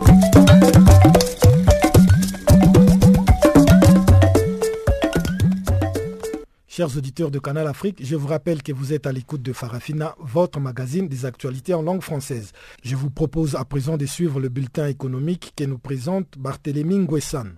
[6.67, 10.13] Chers auditeurs de Canal Afrique, je vous rappelle que vous êtes à l'écoute de Farafina,
[10.19, 12.51] votre magazine des actualités en langue française.
[12.83, 17.55] Je vous propose à présent de suivre le bulletin économique que nous présente Barthélémy Nguessan.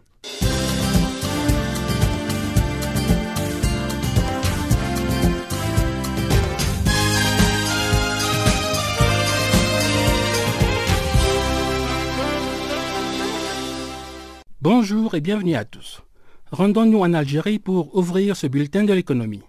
[14.70, 16.02] Bonjour et bienvenue à tous.
[16.52, 19.44] Rendons-nous en Algérie pour ouvrir ce bulletin de l'économie.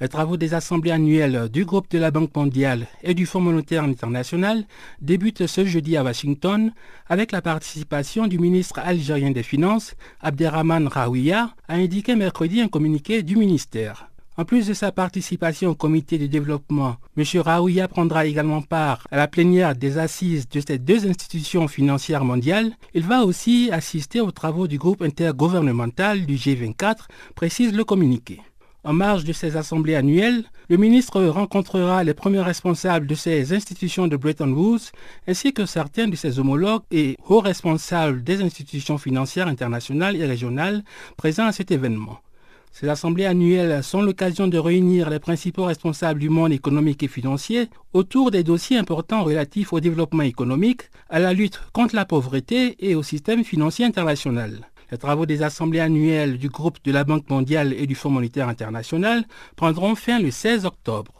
[0.00, 3.82] Les travaux des assemblées annuelles du groupe de la Banque mondiale et du Fonds monétaire
[3.82, 4.62] international
[5.00, 6.72] débutent ce jeudi à Washington
[7.08, 13.24] avec la participation du ministre algérien des Finances, Abderrahman Raouia, a indiqué mercredi un communiqué
[13.24, 14.08] du ministère.
[14.36, 17.24] En plus de sa participation au comité de développement, M.
[17.40, 22.72] Raouia prendra également part à la plénière des assises de ces deux institutions financières mondiales.
[22.94, 28.40] Il va aussi assister aux travaux du groupe intergouvernemental du G24, précise le communiqué.
[28.82, 34.08] En marge de ces assemblées annuelles, le ministre rencontrera les premiers responsables de ces institutions
[34.08, 34.90] de Bretton Woods
[35.28, 40.82] ainsi que certains de ses homologues et hauts responsables des institutions financières internationales et régionales
[41.16, 42.18] présents à cet événement.
[42.74, 47.68] Ces assemblées annuelles sont l'occasion de réunir les principaux responsables du monde économique et financier
[47.92, 52.96] autour des dossiers importants relatifs au développement économique, à la lutte contre la pauvreté et
[52.96, 54.68] au système financier international.
[54.90, 58.48] Les travaux des assemblées annuelles du groupe de la Banque mondiale et du Fonds monétaire
[58.48, 61.12] international prendront fin le 16 octobre.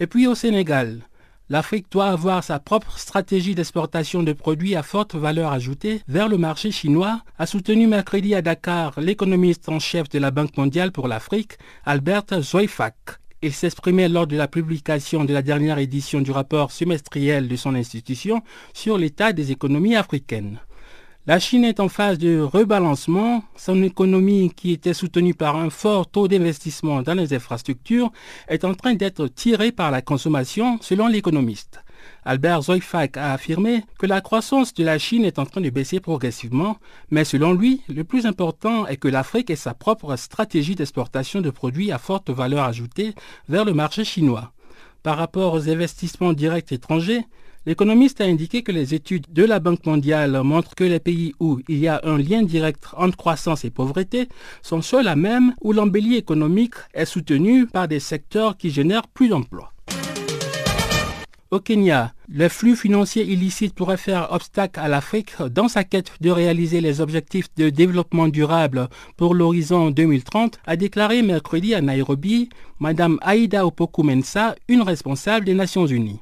[0.00, 1.02] Et puis au Sénégal,
[1.52, 6.38] l'Afrique doit avoir sa propre stratégie d'exportation de produits à forte valeur ajoutée vers le
[6.38, 11.08] marché chinois, a soutenu mercredi à Dakar l'économiste en chef de la Banque mondiale pour
[11.08, 12.96] l'Afrique, Albert Zoifak.
[13.42, 17.74] Il s'exprimait lors de la publication de la dernière édition du rapport semestriel de son
[17.74, 18.40] institution
[18.72, 20.58] sur l'état des économies africaines.
[21.24, 23.44] La Chine est en phase de rebalancement.
[23.54, 28.10] Son économie, qui était soutenue par un fort taux d'investissement dans les infrastructures,
[28.48, 31.80] est en train d'être tirée par la consommation, selon l'économiste.
[32.24, 36.00] Albert Zoifak a affirmé que la croissance de la Chine est en train de baisser
[36.00, 36.78] progressivement,
[37.12, 41.50] mais selon lui, le plus important est que l'Afrique ait sa propre stratégie d'exportation de
[41.50, 43.14] produits à forte valeur ajoutée
[43.48, 44.50] vers le marché chinois.
[45.04, 47.26] Par rapport aux investissements directs étrangers,
[47.64, 51.60] L'économiste a indiqué que les études de la Banque mondiale montrent que les pays où
[51.68, 54.28] il y a un lien direct entre croissance et pauvreté
[54.62, 59.28] sont ceux à même où l'embellie économique est soutenue par des secteurs qui génèrent plus
[59.28, 59.72] d'emplois.
[61.52, 66.30] Au Kenya, le flux financier illicite pourrait faire obstacle à l'Afrique dans sa quête de
[66.30, 72.48] réaliser les objectifs de développement durable pour l'horizon 2030, a déclaré mercredi à Nairobi
[72.80, 76.20] Mme Aïda Opoku-Mensa, une responsable des Nations Unies.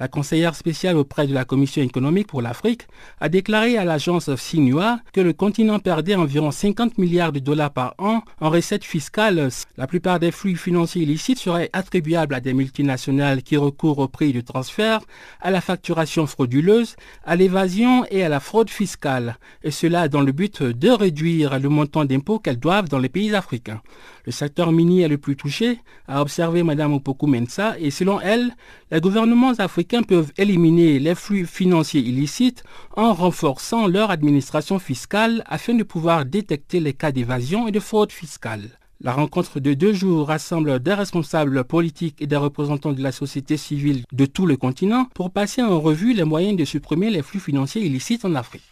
[0.00, 2.86] La conseillère spéciale auprès de la Commission économique pour l'Afrique
[3.20, 7.94] a déclaré à l'agence Sinua que le continent perdait environ 50 milliards de dollars par
[7.98, 9.48] an en recettes fiscales.
[9.76, 14.32] La plupart des flux financiers illicites seraient attribuables à des multinationales qui recourent au prix
[14.32, 15.00] de transfert,
[15.40, 20.30] à la facturation frauduleuse, à l'évasion et à la fraude fiscale, et cela dans le
[20.30, 23.82] but de réduire le montant d'impôts qu'elles doivent dans les pays africains.
[24.26, 28.54] Le secteur minier est le plus touché, a observé Mme Opoku Mensa, et selon elle,
[28.90, 32.62] les gouvernements africains peuvent éliminer les flux financiers illicites
[32.96, 38.12] en renforçant leur administration fiscale afin de pouvoir détecter les cas d'évasion et de fraude
[38.12, 38.78] fiscale.
[39.00, 43.56] La rencontre de deux jours rassemble des responsables politiques et des représentants de la société
[43.56, 47.40] civile de tout le continent pour passer en revue les moyens de supprimer les flux
[47.40, 48.64] financiers illicites en Afrique.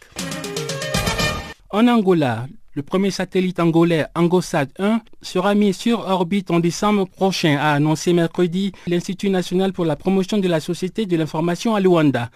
[1.69, 7.57] En Angola, le premier satellite angolais Angosat 1 sera mis sur orbite en décembre prochain,
[7.59, 12.29] a annoncé mercredi l'Institut national pour la promotion de la société de l'information à Luanda.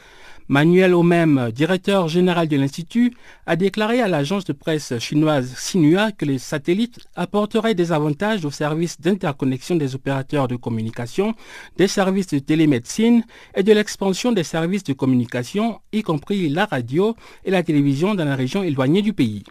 [0.52, 3.14] Manuel Omem, directeur général de l'Institut,
[3.46, 8.52] a déclaré à l'agence de presse chinoise Sinua que les satellites apporteraient des avantages aux
[8.52, 11.36] services d'interconnexion des opérateurs de communication,
[11.78, 13.24] des services de télémédecine
[13.56, 18.26] et de l'expansion des services de communication, y compris la radio et la télévision dans
[18.26, 19.46] la région éloignée du pays.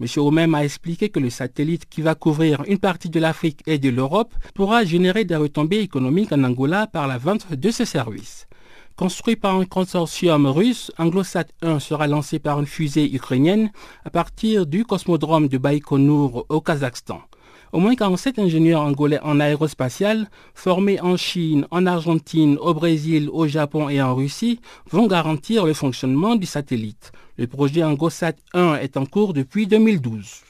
[0.00, 0.06] M.
[0.18, 3.88] Omem a expliqué que le satellite qui va couvrir une partie de l'Afrique et de
[3.88, 8.46] l'Europe pourra générer des retombées économiques en Angola par la vente de ces services.
[8.96, 13.72] Construit par un consortium russe, Anglosat 1 sera lancé par une fusée ukrainienne
[14.04, 17.20] à partir du cosmodrome de Baïkonour au Kazakhstan.
[17.72, 23.48] Au moins 47 ingénieurs angolais en aérospatial, formés en Chine, en Argentine, au Brésil, au
[23.48, 27.10] Japon et en Russie, vont garantir le fonctionnement du satellite.
[27.36, 30.43] Le projet Angosat 1 est en cours depuis 2012.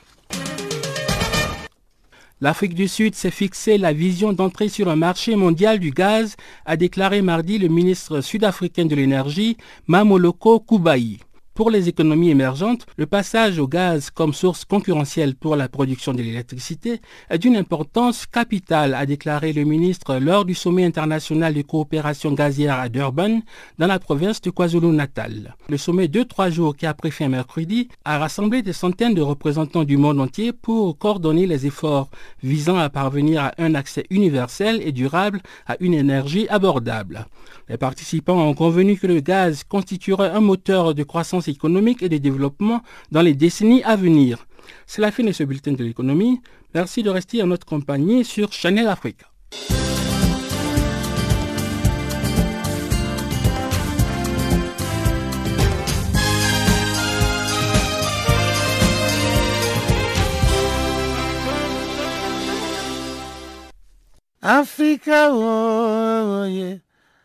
[2.45, 6.77] L'Afrique du Sud s'est fixé la vision d'entrer sur un marché mondial du gaz, a
[6.77, 11.21] déclaré mardi le ministre sud-africain de l'énergie, Mamoloko Kubai.
[11.55, 16.21] Pour les économies émergentes, le passage au gaz comme source concurrentielle pour la production de
[16.21, 22.33] l'électricité est d'une importance capitale, a déclaré le ministre lors du sommet international de coopération
[22.33, 23.39] gazière à Durban,
[23.79, 25.55] dans la province de KwaZulu-Natal.
[25.69, 29.23] Le sommet de trois jours qui a pris fin mercredi a rassemblé des centaines de
[29.23, 32.09] représentants du monde entier pour coordonner les efforts
[32.43, 37.27] visant à parvenir à un accès universel et durable à une énergie abordable.
[37.69, 42.19] Les participants ont convenu que le gaz constituerait un moteur de croissance économique et de
[42.19, 44.47] développement dans les décennies à venir.
[44.87, 46.41] C'est la fin de ce bulletin de l'économie.
[46.75, 49.21] Merci de rester en notre compagnie sur Channel Afrique.
[64.43, 66.77] Africa, oh, yeah.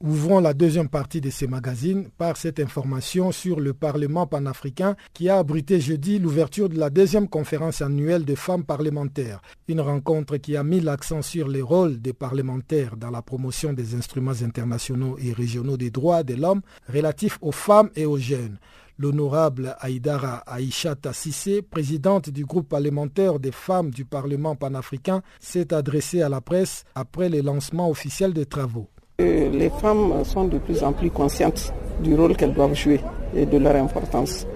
[0.00, 5.28] Ouvrons la deuxième partie de ces magazines par cette information sur le Parlement panafricain qui
[5.28, 9.42] a abrité jeudi l'ouverture de la deuxième conférence annuelle des femmes parlementaires.
[9.66, 13.96] Une rencontre qui a mis l'accent sur les rôles des parlementaires dans la promotion des
[13.96, 18.60] instruments internationaux et régionaux des droits de l'homme relatifs aux femmes et aux jeunes.
[18.98, 26.22] L'honorable Aïdara Aïchata Sissé, présidente du groupe parlementaire des femmes du Parlement panafricain, s'est adressée
[26.22, 28.88] à la presse après le lancement officiel des travaux.
[29.20, 33.00] Euh, Les femmes sont de plus en plus conscientes du rôle qu'elles doivent jouer
[33.34, 34.46] et de leur importance.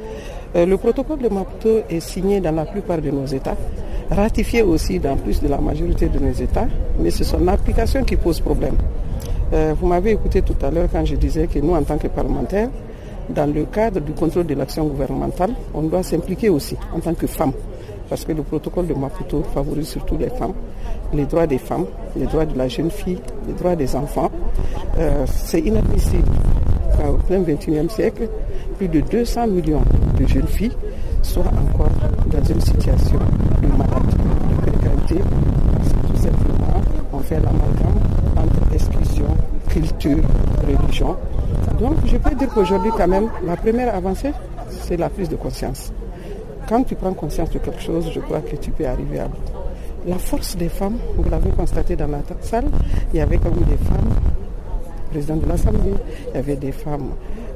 [0.55, 3.57] Euh, Le protocole de Maputo est signé dans la plupart de nos États,
[4.09, 6.68] ratifié aussi dans plus de la majorité de nos États,
[7.01, 8.77] mais c'est son application qui pose problème.
[9.53, 12.07] Euh, Vous m'avez écouté tout à l'heure quand je disais que nous, en tant que
[12.07, 12.68] parlementaires,
[13.31, 17.27] dans le cadre du contrôle de l'action gouvernementale, on doit s'impliquer aussi en tant que
[17.27, 17.53] femmes,
[18.12, 20.53] parce que le protocole de Maputo favorise surtout les femmes,
[21.14, 24.31] les droits des femmes, les droits de la jeune fille, les droits des enfants.
[24.98, 26.29] Euh, C'est inadmissible
[26.94, 28.29] qu'au plein 21e siècle,
[28.77, 29.81] plus de 200 millions
[30.20, 30.77] de jeunes filles
[31.22, 31.88] soient encore
[32.27, 33.18] dans une situation
[33.62, 34.18] de maladie,
[34.51, 35.14] de précarité.
[36.11, 36.83] Tout simplement,
[37.14, 37.98] on fait l'amalgame
[38.37, 39.25] entre exclusion,
[39.70, 40.22] culture,
[40.68, 41.16] religion.
[41.81, 44.33] Donc je peux dire qu'aujourd'hui quand même, la première avancée,
[44.83, 45.90] c'est la prise de conscience.
[46.69, 49.37] Quand tu prends conscience de quelque chose, je crois que tu peux arriver à bout.
[50.06, 52.65] La force des femmes, vous l'avez constaté dans la salle,
[53.13, 54.10] il y avait quand même des femmes
[55.10, 55.94] présidents de l'Assemblée,
[56.29, 57.10] il y avait des femmes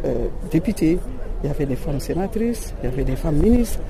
[0.04, 0.98] euh, députées,
[1.42, 3.80] il y avait des femmes sénatrices, il y avait des femmes ministres,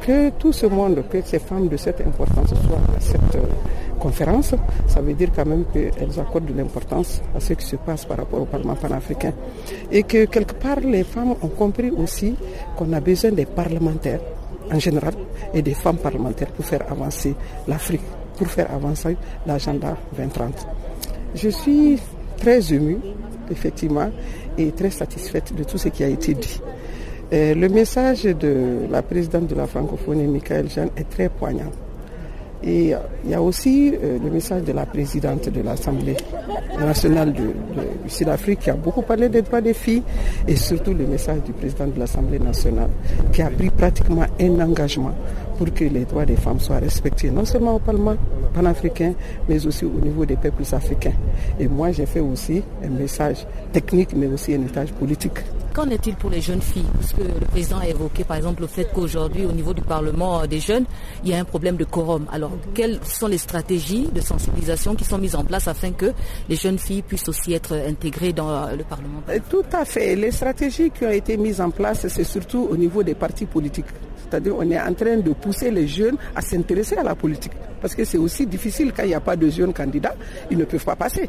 [0.00, 3.36] que tout ce monde, que ces femmes de cette importance soient à cette
[4.06, 4.54] conférence,
[4.86, 8.18] ça veut dire quand même qu'elles accordent de l'importance à ce qui se passe par
[8.18, 9.32] rapport au Parlement panafricain.
[9.90, 12.36] Et que quelque part, les femmes ont compris aussi
[12.76, 14.20] qu'on a besoin des parlementaires
[14.72, 15.14] en général
[15.52, 17.34] et des femmes parlementaires pour faire avancer
[17.66, 20.66] l'Afrique, pour faire avancer l'agenda 2030.
[21.34, 21.98] Je suis
[22.36, 22.98] très émue,
[23.50, 24.10] effectivement,
[24.56, 26.60] et très satisfaite de tout ce qui a été dit.
[27.32, 31.72] Euh, le message de la présidente de la francophonie, Michael Jeanne, est très poignant.
[32.62, 32.94] Et
[33.24, 36.16] il y a aussi euh, le message de la présidente de l'Assemblée
[36.78, 37.50] nationale de,
[38.08, 40.02] Sud-Afrique qui a beaucoup parlé des droits des filles
[40.46, 42.88] et surtout le message du président de l'Assemblée nationale
[43.32, 45.12] qui a pris pratiquement un engagement
[45.58, 48.16] pour que les droits des femmes soient respectés, non seulement au Parlement
[48.54, 49.14] panafricain,
[49.48, 51.14] mais aussi au niveau des peuples africains.
[51.58, 55.38] Et moi, j'ai fait aussi un message technique, mais aussi un message politique
[55.76, 56.86] Qu'en est-il pour les jeunes filles?
[56.94, 60.40] Parce que le président a évoqué par exemple le fait qu'aujourd'hui au niveau du Parlement
[60.40, 60.86] euh, des jeunes,
[61.22, 62.24] il y a un problème de quorum.
[62.32, 66.14] Alors quelles sont les stratégies de sensibilisation qui sont mises en place afin que
[66.48, 70.16] les jeunes filles puissent aussi être intégrées dans euh, le Parlement euh, Tout à fait.
[70.16, 73.84] Les stratégies qui ont été mises en place, c'est surtout au niveau des partis politiques.
[74.28, 77.52] C'est-à-dire on est en train de pousser les jeunes à s'intéresser à la politique.
[77.80, 80.14] Parce que c'est aussi difficile quand il n'y a pas de jeunes candidats,
[80.50, 81.28] ils ne peuvent pas passer.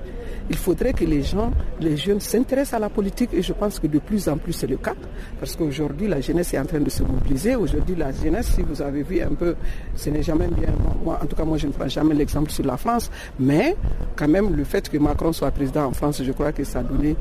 [0.50, 3.88] Il faudrait que les gens, les jeunes s'intéressent à la politique et je pense que
[3.88, 4.96] de plus en plus c'est le cas.
[5.40, 7.56] Parce qu'aujourd'hui la jeunesse est en train de se mobiliser.
[7.56, 9.56] Aujourd'hui la jeunesse, si vous avez vu un peu,
[9.96, 10.70] ce n'est jamais bien.
[11.04, 13.10] Moi, en tout cas, moi je ne prends jamais l'exemple sur la France.
[13.40, 13.76] Mais
[14.16, 16.84] quand même le fait que Macron soit président en France, je crois que ça a
[16.84, 17.16] donné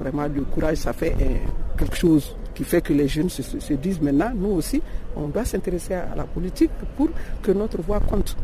[0.00, 1.34] vraiment du courage, ça fait euh,
[1.76, 4.82] quelque chose qui fait que les jeunes se, se disent maintenant, nous aussi,
[5.16, 7.08] on doit s'intéresser à la politique pour
[7.40, 8.36] que notre voix compte.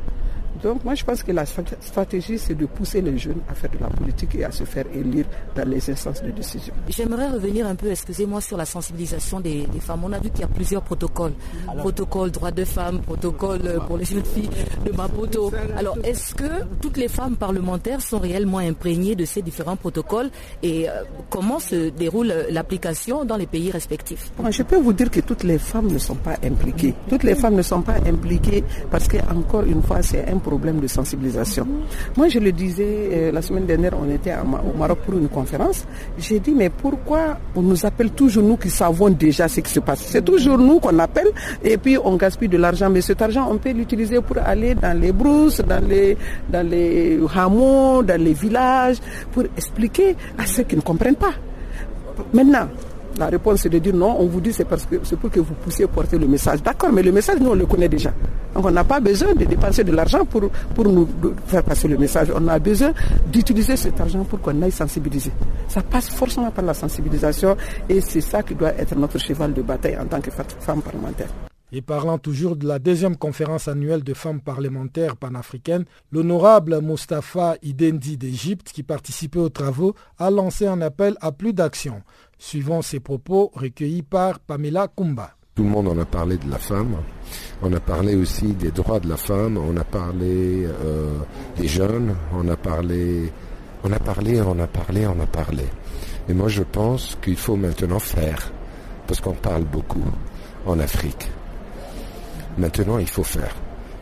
[0.62, 3.78] Donc moi je pense que la stratégie c'est de pousser les jeunes à faire de
[3.78, 6.74] la politique et à se faire élire dans les instances de décision.
[6.88, 10.02] J'aimerais revenir un peu, excusez-moi, sur la sensibilisation des, femmes.
[10.04, 11.32] On a vu qu'il y a plusieurs protocoles.
[11.78, 14.50] protocole droits de femmes, protocole euh, pour les jeunes filles
[14.84, 15.52] de Maputo.
[15.76, 20.30] Alors est-ce que toutes les femmes parlementaires sont réellement imprégnées de ces différents protocoles
[20.62, 20.92] et euh,
[21.30, 24.30] comment se déroule euh, l'application dans les pays respectifs?
[24.50, 26.94] Je peux vous dire que toutes les femmes ne sont pas impliquées.
[27.08, 30.78] Toutes les femmes ne sont pas impliquées parce que encore une fois c'est un problème
[30.80, 31.66] de sensibilisation.
[32.16, 35.84] Moi, je le disais euh, la semaine dernière, on était au Maroc pour une conférence.
[36.18, 39.80] J'ai dit, mais pourquoi on nous appelle toujours nous qui savons déjà ce qui se
[39.80, 40.02] passe?
[40.06, 41.30] C'est toujours nous qu'on appelle
[41.64, 42.88] et puis on gaspille de l'argent.
[42.90, 46.16] Mais cet argent, on peut l'utiliser pour aller dans les brousses, dans les,
[46.48, 48.98] dans les hameaux, dans les villages,
[49.32, 51.34] pour expliquer à ceux qui ne comprennent pas.
[52.32, 52.68] Maintenant,
[53.18, 55.40] la réponse est de dire non, on vous dit c'est parce que c'est pour que
[55.40, 56.62] vous puissiez porter le message.
[56.62, 58.12] D'accord, mais le message, nous, on le connaît déjà.
[58.54, 61.08] Donc on n'a pas besoin de dépenser de l'argent pour, pour nous
[61.46, 62.28] faire passer le message.
[62.34, 62.92] On a besoin
[63.30, 65.30] d'utiliser cet argent pour qu'on aille sensibiliser.
[65.68, 67.56] Ça passe forcément par la sensibilisation
[67.88, 71.28] et c'est ça qui doit être notre cheval de bataille en tant que femme parlementaire.
[71.72, 78.16] Et parlant toujours de la deuxième conférence annuelle de femmes parlementaires panafricaines, l'honorable Mustafa Idendi
[78.16, 82.02] d'Égypte, qui participait aux travaux, a lancé un appel à plus d'action.
[82.38, 85.30] Suivant ses propos recueillis par Pamela Kumba.
[85.54, 86.96] Tout le monde en a parlé de la femme.
[87.62, 89.56] On a parlé aussi des droits de la femme.
[89.56, 91.18] On a parlé euh,
[91.56, 92.14] des jeunes.
[92.34, 93.32] On a parlé,
[93.82, 95.64] on a parlé, on a parlé, on a parlé.
[96.28, 98.52] Et moi, je pense qu'il faut maintenant faire,
[99.06, 100.04] parce qu'on parle beaucoup
[100.66, 101.30] en Afrique.
[102.58, 103.54] Maintenant, il faut faire.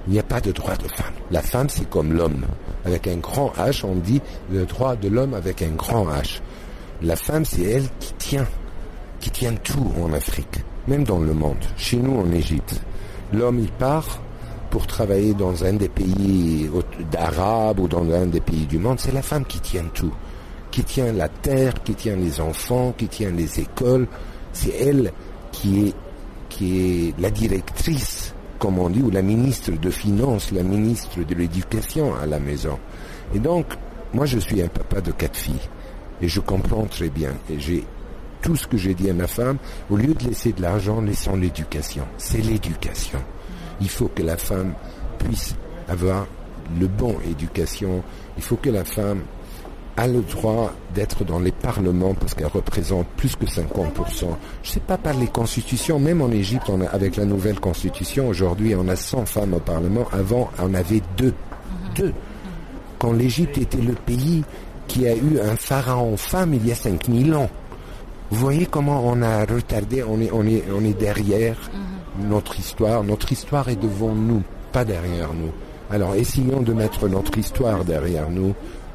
[0.06, 1.14] Il n'y a pas de droit de femme.
[1.30, 2.44] La femme, c'est comme l'homme.
[2.84, 4.20] Avec un grand H, on dit
[4.50, 6.40] le droit de l'homme avec un grand H.
[7.04, 8.46] La femme, c'est elle qui tient,
[9.20, 11.62] qui tient tout en Afrique, même dans le monde.
[11.76, 12.80] Chez nous, en Égypte,
[13.30, 14.22] l'homme, il part
[14.70, 16.70] pour travailler dans un des pays
[17.12, 18.98] d'Arabes ou dans un des pays du monde.
[19.00, 20.14] C'est la femme qui tient tout,
[20.70, 24.08] qui tient la terre, qui tient les enfants, qui tient les écoles.
[24.54, 25.12] C'est elle
[25.52, 25.94] qui est,
[26.48, 31.34] qui est la directrice comme on dit, ou la ministre de Finances, la ministre de
[31.34, 32.78] l'Éducation à la maison.
[33.34, 33.66] Et donc,
[34.14, 35.68] moi je suis un papa de quatre filles.
[36.20, 37.32] Et je comprends très bien.
[37.50, 37.84] Et j'ai
[38.42, 39.56] tout ce que j'ai dit à ma femme,
[39.90, 42.04] au lieu de laisser de l'argent, laissons l'éducation.
[42.18, 43.18] C'est l'éducation.
[43.80, 44.74] Il faut que la femme
[45.18, 45.54] puisse
[45.88, 46.26] avoir
[46.78, 48.02] le bon éducation.
[48.36, 49.22] Il faut que la femme
[49.96, 54.26] a le droit d'être dans les parlements parce qu'elle représente plus que 50%.
[54.62, 58.88] Je sais pas par les constitutions, même en Égypte, avec la nouvelle constitution, aujourd'hui on
[58.88, 61.34] a 100 femmes au parlement, avant on avait deux.
[61.94, 62.12] Deux.
[62.98, 64.42] Quand l'Égypte était le pays
[64.86, 67.50] qui a eu un pharaon femme il y a 5000 ans.
[68.30, 71.56] Vous voyez comment on a retardé, on est, on est, on est derrière
[72.18, 72.28] mhm.
[72.28, 73.04] notre histoire.
[73.04, 75.52] Notre histoire est devant nous, pas derrière nous.
[75.90, 78.54] Alors essayons de mettre notre histoire derrière nous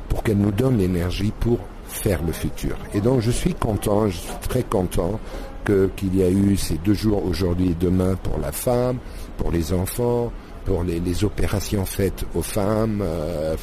[0.10, 2.76] pour qu'elle nous donne l'énergie pour faire le futur.
[2.94, 5.20] Et donc je suis content, je suis très content
[5.66, 8.98] qu'il y a eu ces deux jours aujourd'hui et demain pour la femme,
[9.38, 10.32] pour les enfants,
[10.66, 13.56] pour les, opérations faites aux femmes, euh,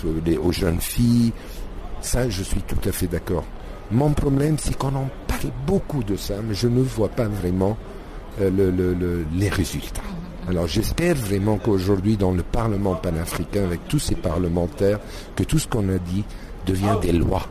[0.42, 1.32] aux jeunes filles.
[2.06, 3.42] Ça, je suis tout à fait d'accord.
[3.90, 7.76] Mon problème, c'est qu'on en parle beaucoup de ça, mais je ne vois pas vraiment
[8.40, 10.02] euh, les résultats.
[10.48, 15.00] Alors j'espère vraiment qu'aujourd'hui, dans le Parlement panafricain, avec tous ces parlementaires,
[15.34, 16.22] que tout ce qu'on a dit
[16.64, 17.42] devient des lois.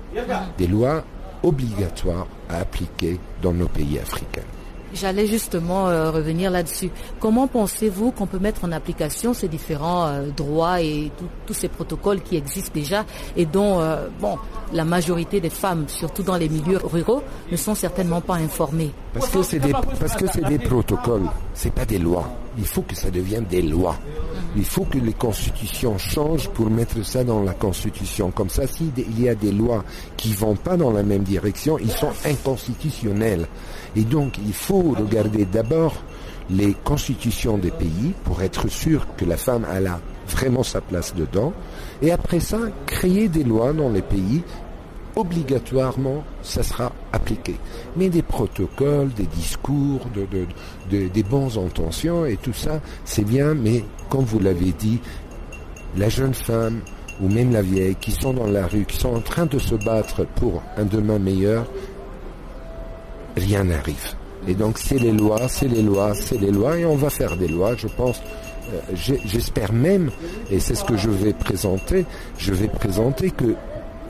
[0.58, 1.04] Des lois
[1.44, 4.48] obligatoires à appliquer dans nos pays africains.
[4.96, 6.90] J'allais justement euh, revenir là-dessus.
[7.20, 11.12] Comment pensez-vous qu'on peut mettre en application ces différents euh, droits et
[11.46, 14.38] tous ces protocoles qui existent déjà et dont euh, bon,
[14.72, 17.22] la majorité des femmes, surtout dans les milieux ruraux,
[17.52, 18.92] ne sont certainement pas informées?
[19.14, 22.30] Parce que c'est des, parce que c'est des protocoles, c'est pas des lois.
[22.58, 23.98] Il faut que ça devienne des lois.
[24.58, 28.32] Il faut que les constitutions changent pour mettre ça dans la constitution.
[28.32, 29.84] Comme ça, s'il y a des lois
[30.16, 33.48] qui vont pas dans la même direction, ils sont inconstitutionnels.
[33.96, 35.96] Et donc, il faut regarder d'abord
[36.50, 41.54] les constitutions des pays pour être sûr que la femme a vraiment sa place dedans.
[42.02, 44.44] Et après ça, créer des lois dans les pays
[45.16, 47.56] obligatoirement, ça sera appliqué.
[47.96, 50.02] Mais des protocoles, des discours,
[50.90, 55.00] des bonnes intentions et tout ça, c'est bien, mais comme vous l'avez dit,
[55.98, 56.82] la jeune femme
[57.22, 59.76] ou même la vieille qui sont dans la rue, qui sont en train de se
[59.76, 61.66] battre pour un demain meilleur,
[63.36, 64.14] rien n'arrive.
[64.48, 67.36] Et donc c'est les lois, c'est les lois, c'est les lois, et on va faire
[67.36, 68.22] des lois, je pense.
[68.74, 70.12] Euh, j'espère même,
[70.50, 72.06] et c'est ce que je vais présenter,
[72.38, 73.56] je vais présenter que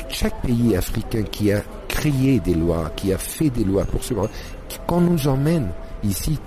[0.09, 4.13] chaque pays africain qui a créé des lois, qui a fait des lois pour ce
[4.87, 5.69] qu'on nous emmène
[6.03, 6.39] ici,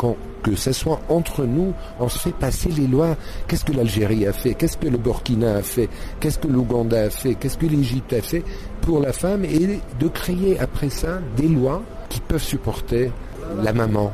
[0.43, 3.17] que ce soit entre nous, on se fait passer les lois.
[3.47, 4.55] Qu'est-ce que l'Algérie a fait?
[4.55, 5.89] Qu'est-ce que le Burkina a fait?
[6.21, 7.35] Qu'est-ce que l'Ouganda a fait?
[7.35, 8.45] Qu'est-ce que l'Égypte a fait
[8.81, 9.45] pour la femme?
[9.45, 11.83] Et de créer après ça des lois
[12.29, 13.11] peuvent supporter
[13.63, 14.13] la maman,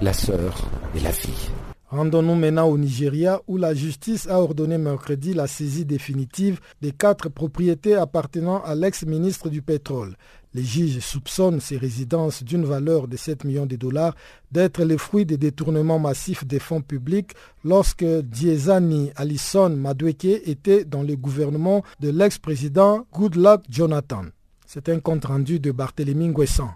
[0.00, 1.50] la sœur et la fille.
[1.88, 7.28] Rendons-nous maintenant au Nigeria où la justice a ordonné mercredi la saisie définitive des quatre
[7.28, 10.16] propriétés appartenant à l'ex-ministre du pétrole.
[10.52, 14.16] Les juges soupçonnent ces résidences d'une valeur de 7 millions de dollars
[14.50, 17.32] d'être le fruit des détournements massifs des fonds publics
[17.64, 24.24] lorsque Diezani Alison Madweke était dans le gouvernement de l'ex-président Goodluck Jonathan.
[24.66, 26.70] C'est un compte rendu de Barthélemy Nguessan.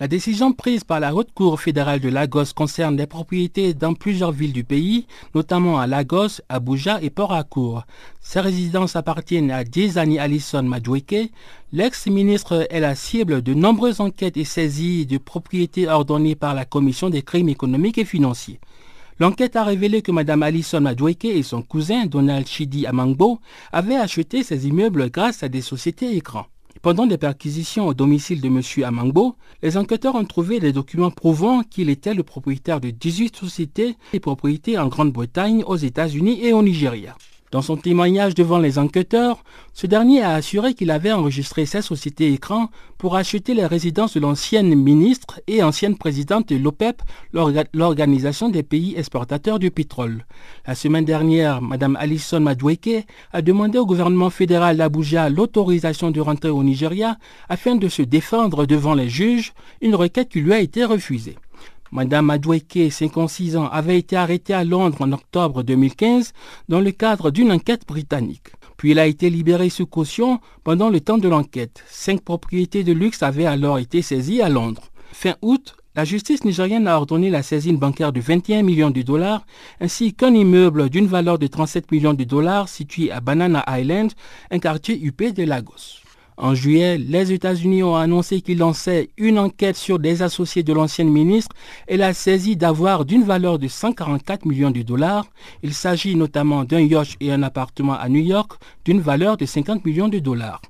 [0.00, 4.32] La décision prise par la Haute Cour fédérale de Lagos concerne des propriétés dans plusieurs
[4.32, 7.84] villes du pays, notamment à Lagos, Abuja et Port Harcourt.
[8.20, 11.30] Ces résidences appartiennent à Diezani Alison Madweke.
[11.72, 17.08] L'ex-ministre est la cible de nombreuses enquêtes et saisies de propriétés ordonnées par la Commission
[17.08, 18.58] des crimes économiques et financiers.
[19.20, 23.38] L'enquête a révélé que Mme Alison Madweke et son cousin Donald Chidi Amangbo
[23.70, 26.46] avaient acheté ces immeubles grâce à des sociétés écrans.
[26.84, 28.60] Pendant des perquisitions au domicile de M.
[28.84, 33.96] Amangbo, les enquêteurs ont trouvé des documents prouvant qu'il était le propriétaire de 18 sociétés
[34.12, 37.16] et propriétés en Grande-Bretagne, aux États-Unis et au Nigeria.
[37.54, 39.44] Dans son témoignage devant les enquêteurs,
[39.74, 44.18] ce dernier a assuré qu'il avait enregistré sa société écran pour acheter les résidences de
[44.18, 47.00] l'ancienne ministre et ancienne présidente de l'OPEP,
[47.72, 50.26] l'Organisation des pays exportateurs du pétrole.
[50.66, 56.50] La semaine dernière, Mme Alison Madweke a demandé au gouvernement fédéral d'Abuja l'autorisation de rentrer
[56.50, 60.84] au Nigeria afin de se défendre devant les juges, une requête qui lui a été
[60.84, 61.36] refusée.
[61.94, 66.32] Madame Adweke, 56 ans, avait été arrêtée à Londres en octobre 2015
[66.68, 68.48] dans le cadre d'une enquête britannique.
[68.76, 71.84] Puis elle a été libérée sous caution pendant le temps de l'enquête.
[71.86, 74.90] Cinq propriétés de luxe avaient alors été saisies à Londres.
[75.12, 79.46] Fin août, la justice nigérienne a ordonné la saisine bancaire de 21 millions de dollars
[79.80, 84.10] ainsi qu'un immeuble d'une valeur de 37 millions de dollars situé à Banana Island,
[84.50, 86.03] un quartier huppé de Lagos.
[86.36, 91.08] En juillet, les États-Unis ont annoncé qu'ils lançaient une enquête sur des associés de l'ancienne
[91.08, 91.54] ministre
[91.86, 95.26] et la saisie d'avoir d'une valeur de 144 millions de dollars.
[95.62, 99.84] Il s'agit notamment d'un yacht et un appartement à New York d'une valeur de 50
[99.84, 100.60] millions de dollars.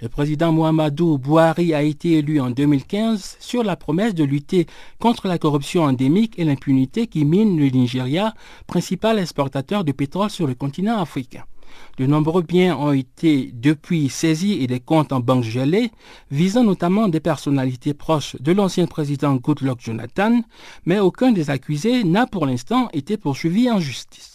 [0.00, 4.66] Le président Muhammadu Buhari a été élu en 2015 sur la promesse de lutter
[4.98, 8.34] contre la corruption endémique et l'impunité qui mine le Nigeria,
[8.66, 11.44] principal exportateur de pétrole sur le continent africain.
[11.98, 15.90] De nombreux biens ont été depuis saisis et des comptes en banque gelés,
[16.30, 20.42] visant notamment des personnalités proches de l'ancien président Goodluck Jonathan,
[20.86, 24.32] mais aucun des accusés n'a pour l'instant été poursuivi en justice.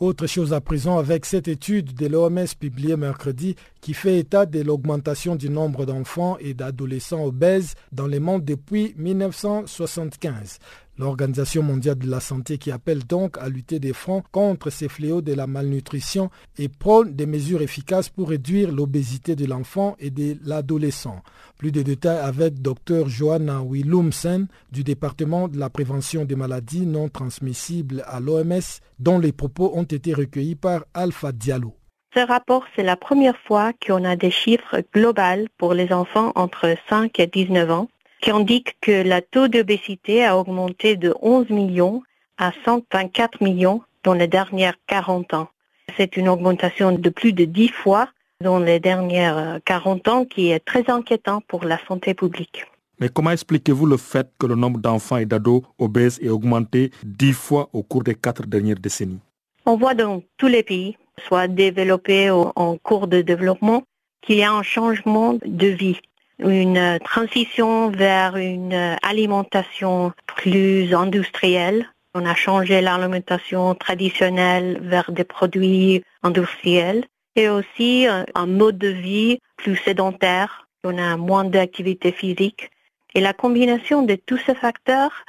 [0.00, 4.60] Autre chose à présent avec cette étude de l'OMS publiée mercredi qui fait état de
[4.60, 10.58] l'augmentation du nombre d'enfants et d'adolescents obèses dans le monde depuis 1975.
[11.00, 15.22] L'Organisation mondiale de la santé qui appelle donc à lutter des fronts contre ces fléaux
[15.22, 16.28] de la malnutrition
[16.58, 21.22] et prône des mesures efficaces pour réduire l'obésité de l'enfant et de l'adolescent.
[21.56, 27.08] Plus de détails avec Dr Johanna Willumsen du département de la prévention des maladies non
[27.08, 28.60] transmissibles à l'OMS
[28.98, 31.76] dont les propos ont été recueillis par Alpha Diallo.
[32.14, 36.74] Ce rapport, c'est la première fois qu'on a des chiffres globaux pour les enfants entre
[36.90, 37.88] 5 et 19 ans
[38.20, 42.02] qui indique que le taux d'obésité a augmenté de 11 millions
[42.38, 45.48] à 124 millions dans les dernières 40 ans.
[45.96, 48.08] C'est une augmentation de plus de 10 fois
[48.40, 52.64] dans les dernières 40 ans qui est très inquiétant pour la santé publique.
[52.98, 57.32] Mais comment expliquez-vous le fait que le nombre d'enfants et d'ados obèses ait augmenté 10
[57.32, 59.20] fois au cours des quatre dernières décennies?
[59.66, 60.96] On voit dans tous les pays,
[61.26, 63.82] soit développés ou en cours de développement,
[64.22, 65.98] qu'il y a un changement de vie
[66.42, 71.88] une transition vers une alimentation plus industrielle.
[72.14, 77.04] On a changé l'alimentation traditionnelle vers des produits industriels
[77.36, 80.66] et aussi un mode de vie plus sédentaire.
[80.82, 82.70] On a moins d'activité physique.
[83.14, 85.24] Et la combinaison de tous ces facteurs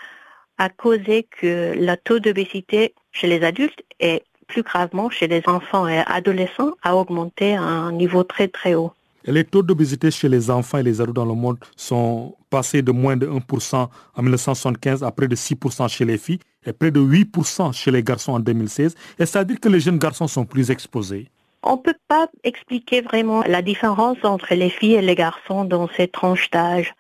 [0.58, 5.88] a causé que le taux d'obésité chez les adultes et plus gravement chez les enfants
[5.88, 8.94] et adolescents a augmenté à un niveau très très haut.
[9.26, 12.92] Les taux d'obésité chez les enfants et les ados dans le monde sont passés de
[12.92, 17.00] moins de 1% en 1975 à près de 6% chez les filles et près de
[17.00, 18.96] 8% chez les garçons en 2016.
[19.20, 21.28] Et c'est-à-dire que les jeunes garçons sont plus exposés.
[21.64, 25.88] On ne peut pas expliquer vraiment la différence entre les filles et les garçons dans
[25.96, 26.94] ces tranches d'âge.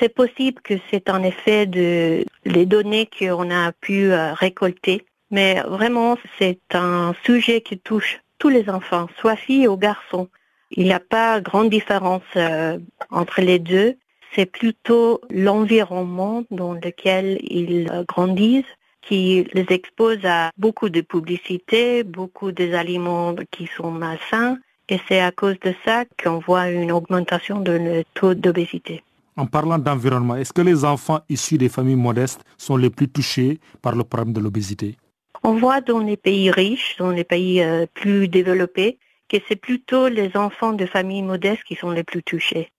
[0.00, 5.60] C'est possible que c'est en effet de les données qu'on a pu euh, récolter, mais
[5.62, 10.28] vraiment c'est un sujet qui touche tous les enfants, soit filles ou garçons.
[10.70, 12.78] Il n'y a pas grande différence euh,
[13.10, 13.96] entre les deux.
[14.34, 18.64] C'est plutôt l'environnement dans lequel ils euh, grandissent
[19.00, 24.58] qui les expose à beaucoup de publicité, beaucoup des aliments qui sont malsains.
[24.90, 29.02] Et c'est à cause de ça qu'on voit une augmentation de le taux d'obésité.
[29.36, 33.60] En parlant d'environnement, est-ce que les enfants issus des familles modestes sont les plus touchés
[33.82, 34.96] par le problème de l'obésité?
[35.44, 38.98] On voit dans les pays riches, dans les pays euh, plus développés,
[39.28, 42.70] que c'est plutôt les enfants de familles modestes qui sont les plus touchés.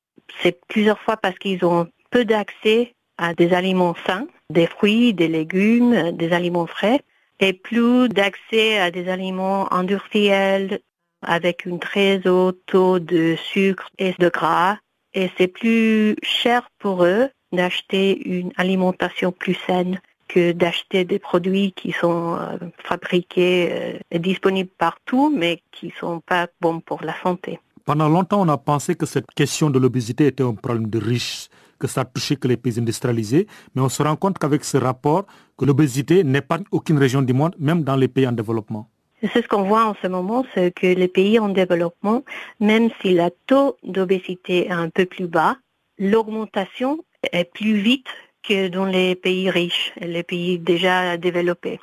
[0.42, 5.28] C'est plusieurs fois parce qu'ils ont peu d'accès à des aliments sains, des fruits, des
[5.28, 7.02] légumes, des aliments frais,
[7.40, 10.80] et plus d'accès à des aliments industriels
[11.22, 14.78] avec une très haut taux de sucre et de gras.
[15.14, 20.00] Et c'est plus cher pour eux d'acheter une alimentation plus saine
[20.30, 25.92] que d'acheter des produits qui sont euh, fabriqués euh, et disponibles partout, mais qui ne
[25.92, 27.60] sont pas bons pour la santé.
[27.84, 31.50] Pendant longtemps, on a pensé que cette question de l'obésité était un problème de riches,
[31.80, 35.26] que ça touchait que les pays industrialisés, mais on se rend compte qu'avec ce rapport,
[35.58, 38.88] que l'obésité n'est pas aucune région du monde, même dans les pays en développement.
[39.22, 42.24] C'est ce qu'on voit en ce moment, c'est que les pays en développement,
[42.60, 45.58] même si le taux d'obésité est un peu plus bas,
[45.98, 47.00] l'augmentation
[47.34, 48.08] est plus vite
[48.44, 51.80] que dans les pays riches, les pays déjà développés.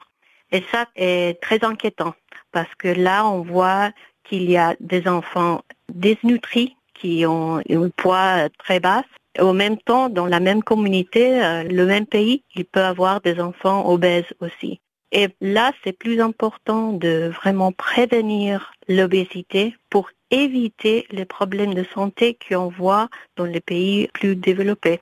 [0.52, 2.14] Et ça est très inquiétant
[2.52, 3.90] parce que là, on voit
[4.24, 9.04] qu'il y a des enfants désnutris qui ont un poids très bas.
[9.38, 13.38] Au même temps, dans la même communauté, euh, le même pays, il peut avoir des
[13.40, 14.80] enfants obèses aussi.
[15.12, 22.36] Et là, c'est plus important de vraiment prévenir l'obésité pour éviter les problèmes de santé
[22.48, 25.00] qu'on voit dans les pays plus développés.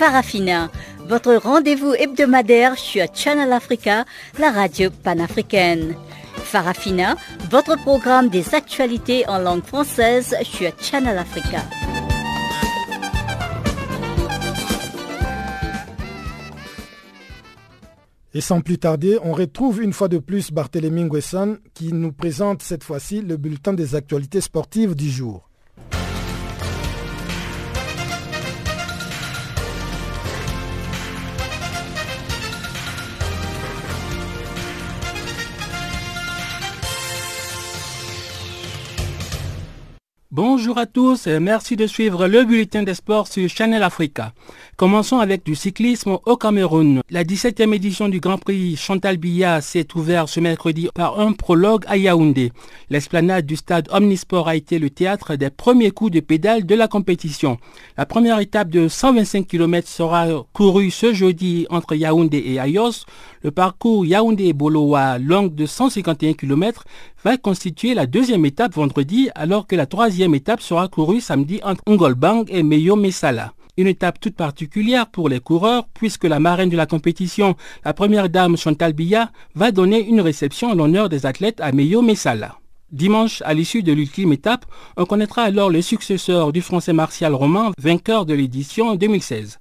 [0.00, 0.70] Farafina,
[1.08, 4.06] votre rendez-vous hebdomadaire sur Channel Africa,
[4.38, 5.94] la radio panafricaine.
[6.36, 7.16] Farafina,
[7.50, 11.58] votre programme des actualités en langue française sur Channel Africa.
[18.32, 22.62] Et sans plus tarder, on retrouve une fois de plus Barthélémy Nguessan qui nous présente
[22.62, 25.49] cette fois-ci le bulletin des actualités sportives du jour.
[40.30, 44.34] Bon Bonjour à tous et merci de suivre le bulletin des sports sur Channel Africa.
[44.76, 47.00] Commençons avec du cyclisme au Cameroun.
[47.08, 51.84] La 17e édition du Grand Prix Chantal Biya s'est ouverte ce mercredi par un prologue
[51.86, 52.52] à Yaoundé.
[52.90, 56.88] L'esplanade du stade Omnisport a été le théâtre des premiers coups de pédale de la
[56.88, 57.56] compétition.
[57.96, 63.06] La première étape de 125 km sera courue ce jeudi entre Yaoundé et Ayos.
[63.42, 66.84] Le parcours Yaoundé-Bolowa, long de 151 km,
[67.24, 71.84] va constituer la deuxième étape vendredi alors que la troisième étape sera courue samedi entre
[71.88, 73.52] Ngolbang et Meyo Mesala.
[73.76, 78.28] Une étape toute particulière pour les coureurs puisque la marraine de la compétition, la première
[78.28, 82.56] dame Chantal Biya, va donner une réception en l'honneur des athlètes à Meyo Mesala.
[82.90, 87.70] Dimanche, à l'issue de l'ultime étape, on connaîtra alors le successeur du français Martial Romain,
[87.78, 89.60] vainqueur de l'édition 2016.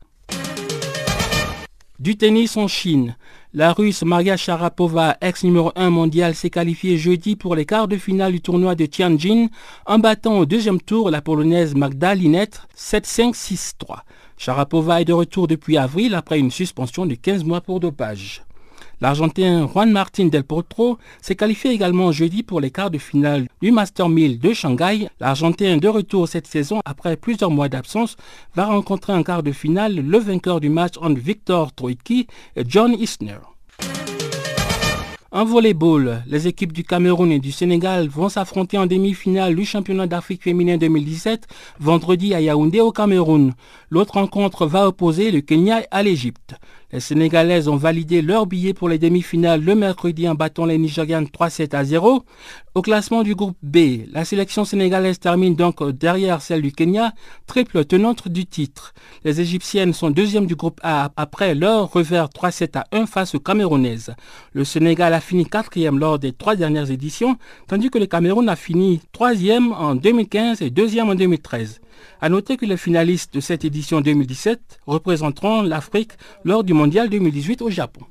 [2.00, 3.18] Du tennis en Chine.
[3.52, 7.98] La russe Maria Sharapova, ex numéro 1 mondial, s'est qualifiée jeudi pour les quarts de
[7.98, 9.48] finale du tournoi de Tianjin
[9.88, 14.02] en battant au deuxième tour la polonaise Magda Linette 7-5-6-3.
[14.38, 18.44] Sharapova est de retour depuis avril après une suspension de 15 mois pour dopage.
[19.02, 23.72] L'Argentin Juan Martín del Potro s'est qualifié également jeudi pour les quarts de finale du
[23.72, 25.08] Master 1000 de Shanghai.
[25.22, 28.18] L'Argentin de retour cette saison après plusieurs mois d'absence
[28.56, 32.28] va rencontrer en quart de finale le vainqueur du match entre Victor Troicki
[32.58, 33.40] et John Isner.
[35.32, 40.08] En volleyball, les équipes du Cameroun et du Sénégal vont s'affronter en demi-finale du championnat
[40.08, 41.46] d'Afrique féminin 2017
[41.80, 43.54] vendredi à Yaoundé au Cameroun.
[43.92, 46.56] L'autre rencontre va opposer le Kenya à l'Égypte.
[46.92, 51.26] Les Sénégalaises ont validé leur billet pour les demi-finales le mercredi en battant les Nigérianes
[51.28, 52.24] 3-7 à 0.
[52.74, 57.14] Au classement du groupe B, la sélection sénégalaise termine donc derrière celle du Kenya,
[57.46, 58.96] triple tenante du titre.
[59.24, 63.40] Les Égyptiennes sont deuxièmes du groupe A après leur revers 3-7 à 1 face aux
[63.40, 64.16] Camerounaises.
[64.54, 67.38] Le Sénégal a fini quatrième lors des trois dernières éditions,
[67.68, 71.82] tandis que le Cameroun a fini troisième en 2015 et deuxième en 2013.
[72.22, 76.12] À noter que les finalistes de cette édition 2017 représenteront l'Afrique
[76.44, 78.06] lors du Mondial 2018 au Japon.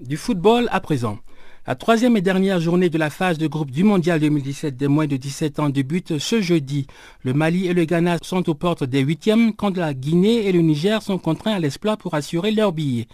[0.00, 1.18] Du football à présent.
[1.66, 5.06] La troisième et dernière journée de la phase de groupe du Mondial 2017 des moins
[5.06, 6.86] de 17 ans débute ce jeudi.
[7.24, 10.62] Le Mali et le Ghana sont aux portes des huitièmes quand la Guinée et le
[10.62, 13.06] Niger sont contraints à l'exploit pour assurer leur billet.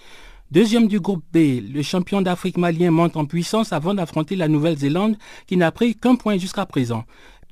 [0.53, 5.17] Deuxième du groupe B, le champion d'Afrique malien monte en puissance avant d'affronter la Nouvelle-Zélande
[5.49, 7.03] qui n'a pris qu'un point jusqu'à présent.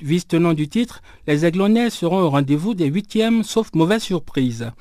[0.02, 4.72] Vice-tenant du titre, les Aiglonnais seront au rendez-vous des huitièmes, sauf mauvaise surprise.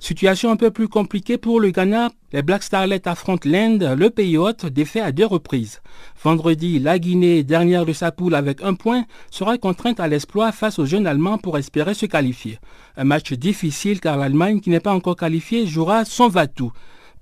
[0.00, 2.10] Situation un peu plus compliquée pour le Ghana.
[2.32, 5.80] Les Black Starlets affrontent l'Inde, le pays hôte, défait à deux reprises.
[6.24, 10.80] Vendredi, la Guinée, dernière de sa poule avec un point, sera contrainte à l'exploit face
[10.80, 12.58] aux jeunes Allemands pour espérer se qualifier.
[12.96, 16.72] Un match difficile car l'Allemagne, qui n'est pas encore qualifiée, jouera son Vatou.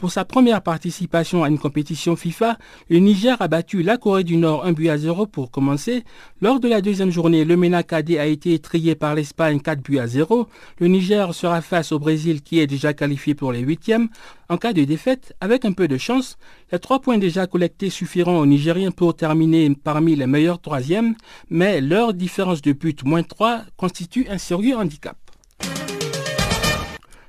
[0.03, 2.59] Pour sa première participation à une compétition FIFA,
[2.91, 6.03] le Niger a battu la Corée du Nord 1 but à 0 pour commencer.
[6.41, 10.01] Lors de la deuxième journée, le MENA KD a été trié par l'Espagne 4 buts
[10.01, 10.49] à 0.
[10.81, 14.09] Le Niger sera face au Brésil qui est déjà qualifié pour les huitièmes.
[14.49, 16.37] En cas de défaite, avec un peu de chance,
[16.73, 21.15] les trois points déjà collectés suffiront aux Nigériens pour terminer parmi les meilleurs troisièmes,
[21.49, 25.17] mais leur différence de but moins 3 constitue un sérieux handicap.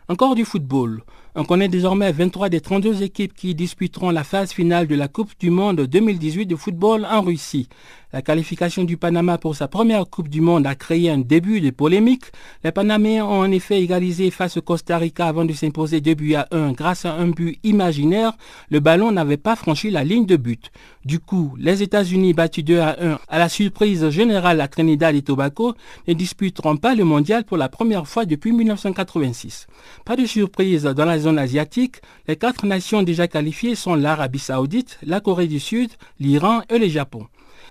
[0.09, 1.03] Encore du football.
[1.36, 5.32] On connaît désormais 23 des 32 équipes qui disputeront la phase finale de la Coupe
[5.40, 7.68] du Monde 2018 de football en Russie.
[8.14, 11.72] La qualification du Panama pour sa première Coupe du Monde a créé un début de
[11.72, 12.26] polémique.
[12.64, 16.36] Les Panaméens ont en effet égalisé face au Costa Rica avant de s'imposer 2 buts
[16.36, 18.34] à 1 grâce à un but imaginaire.
[18.70, 20.70] Le ballon n'avait pas franchi la ligne de but.
[21.05, 25.24] Du coup, les États-Unis battus 2 à 1 à la surprise générale à Trinidad et
[25.24, 25.74] Tobago
[26.07, 29.66] ne disputeront pas le mondial pour la première fois depuis 1986.
[30.05, 31.95] Pas de surprise dans la zone asiatique,
[32.28, 35.89] les quatre nations déjà qualifiées sont l'Arabie saoudite, la Corée du Sud,
[36.20, 37.26] l'Iran et le Japon.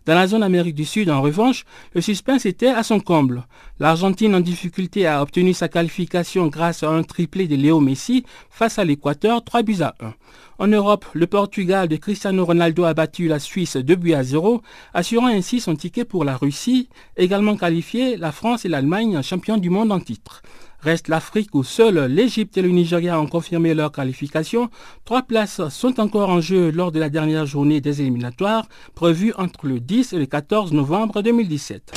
[0.04, 3.46] Dans la zone Amérique du Sud, en revanche, le suspense était à son comble.
[3.78, 8.80] L'Argentine en difficulté a obtenu sa qualification grâce à un triplé de Léo Messi face
[8.80, 10.14] à l'Équateur, 3 buts à 1.
[10.58, 14.62] En Europe, le Portugal de Cristiano Ronaldo a battu la Suisse 2 buts à 0,
[14.92, 19.70] assurant ainsi son ticket pour la Russie, également qualifié la France et l'Allemagne champions du
[19.70, 20.42] monde en titre.
[20.82, 24.68] Reste l'Afrique où seuls l'Égypte et le Nigeria ont confirmé leur qualification.
[25.04, 28.66] Trois places sont encore en jeu lors de la dernière journée des éliminatoires
[28.96, 31.92] prévue entre le 10 et le 14 novembre 2017.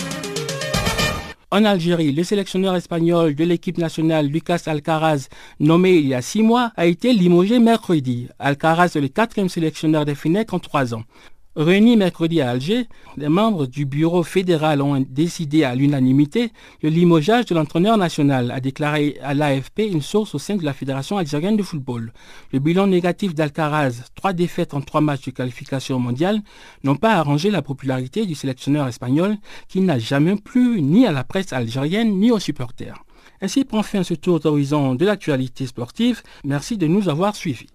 [1.50, 5.30] En Algérie, le sélectionneur espagnol de l'équipe nationale Lucas Alcaraz,
[5.60, 8.28] nommé il y a six mois, a été limogé mercredi.
[8.38, 11.04] Alcaraz est le quatrième sélectionneur des Finec en trois ans.
[11.56, 12.86] Réunis mercredi à Alger,
[13.16, 16.52] les membres du bureau fédéral ont décidé à l'unanimité
[16.84, 20.74] le limogeage de l'entraîneur national, a déclaré à l'AFP une source au sein de la
[20.74, 22.12] Fédération algérienne de football.
[22.52, 26.42] Le bilan négatif d'Alcaraz, trois défaites en trois matchs de qualification mondiale,
[26.84, 29.38] n'ont pas arrangé la popularité du sélectionneur espagnol
[29.70, 33.02] qui n'a jamais plu ni à la presse algérienne ni aux supporters.
[33.42, 36.22] Ainsi prend fin ce tour d'horizon de l'actualité sportive.
[36.44, 37.68] Merci de nous avoir suivis.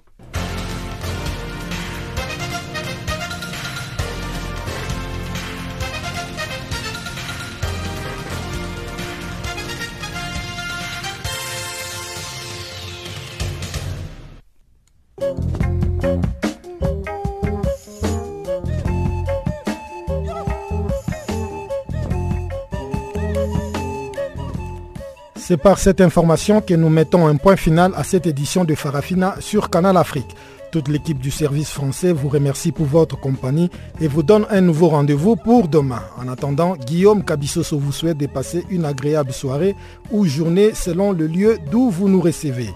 [25.51, 29.34] C'est par cette information que nous mettons un point final à cette édition de Farafina
[29.40, 30.36] sur Canal Afrique.
[30.70, 33.68] Toute l'équipe du service français vous remercie pour votre compagnie
[34.01, 36.03] et vous donne un nouveau rendez-vous pour demain.
[36.16, 39.74] En attendant, Guillaume Cabissoso vous souhaite de passer une agréable soirée
[40.12, 42.70] ou journée selon le lieu d'où vous nous recevez.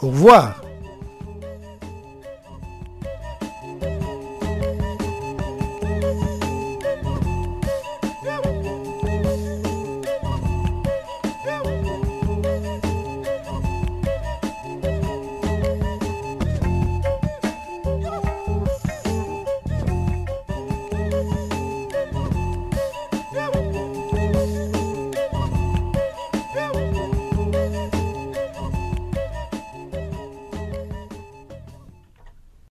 [0.00, 0.62] Au revoir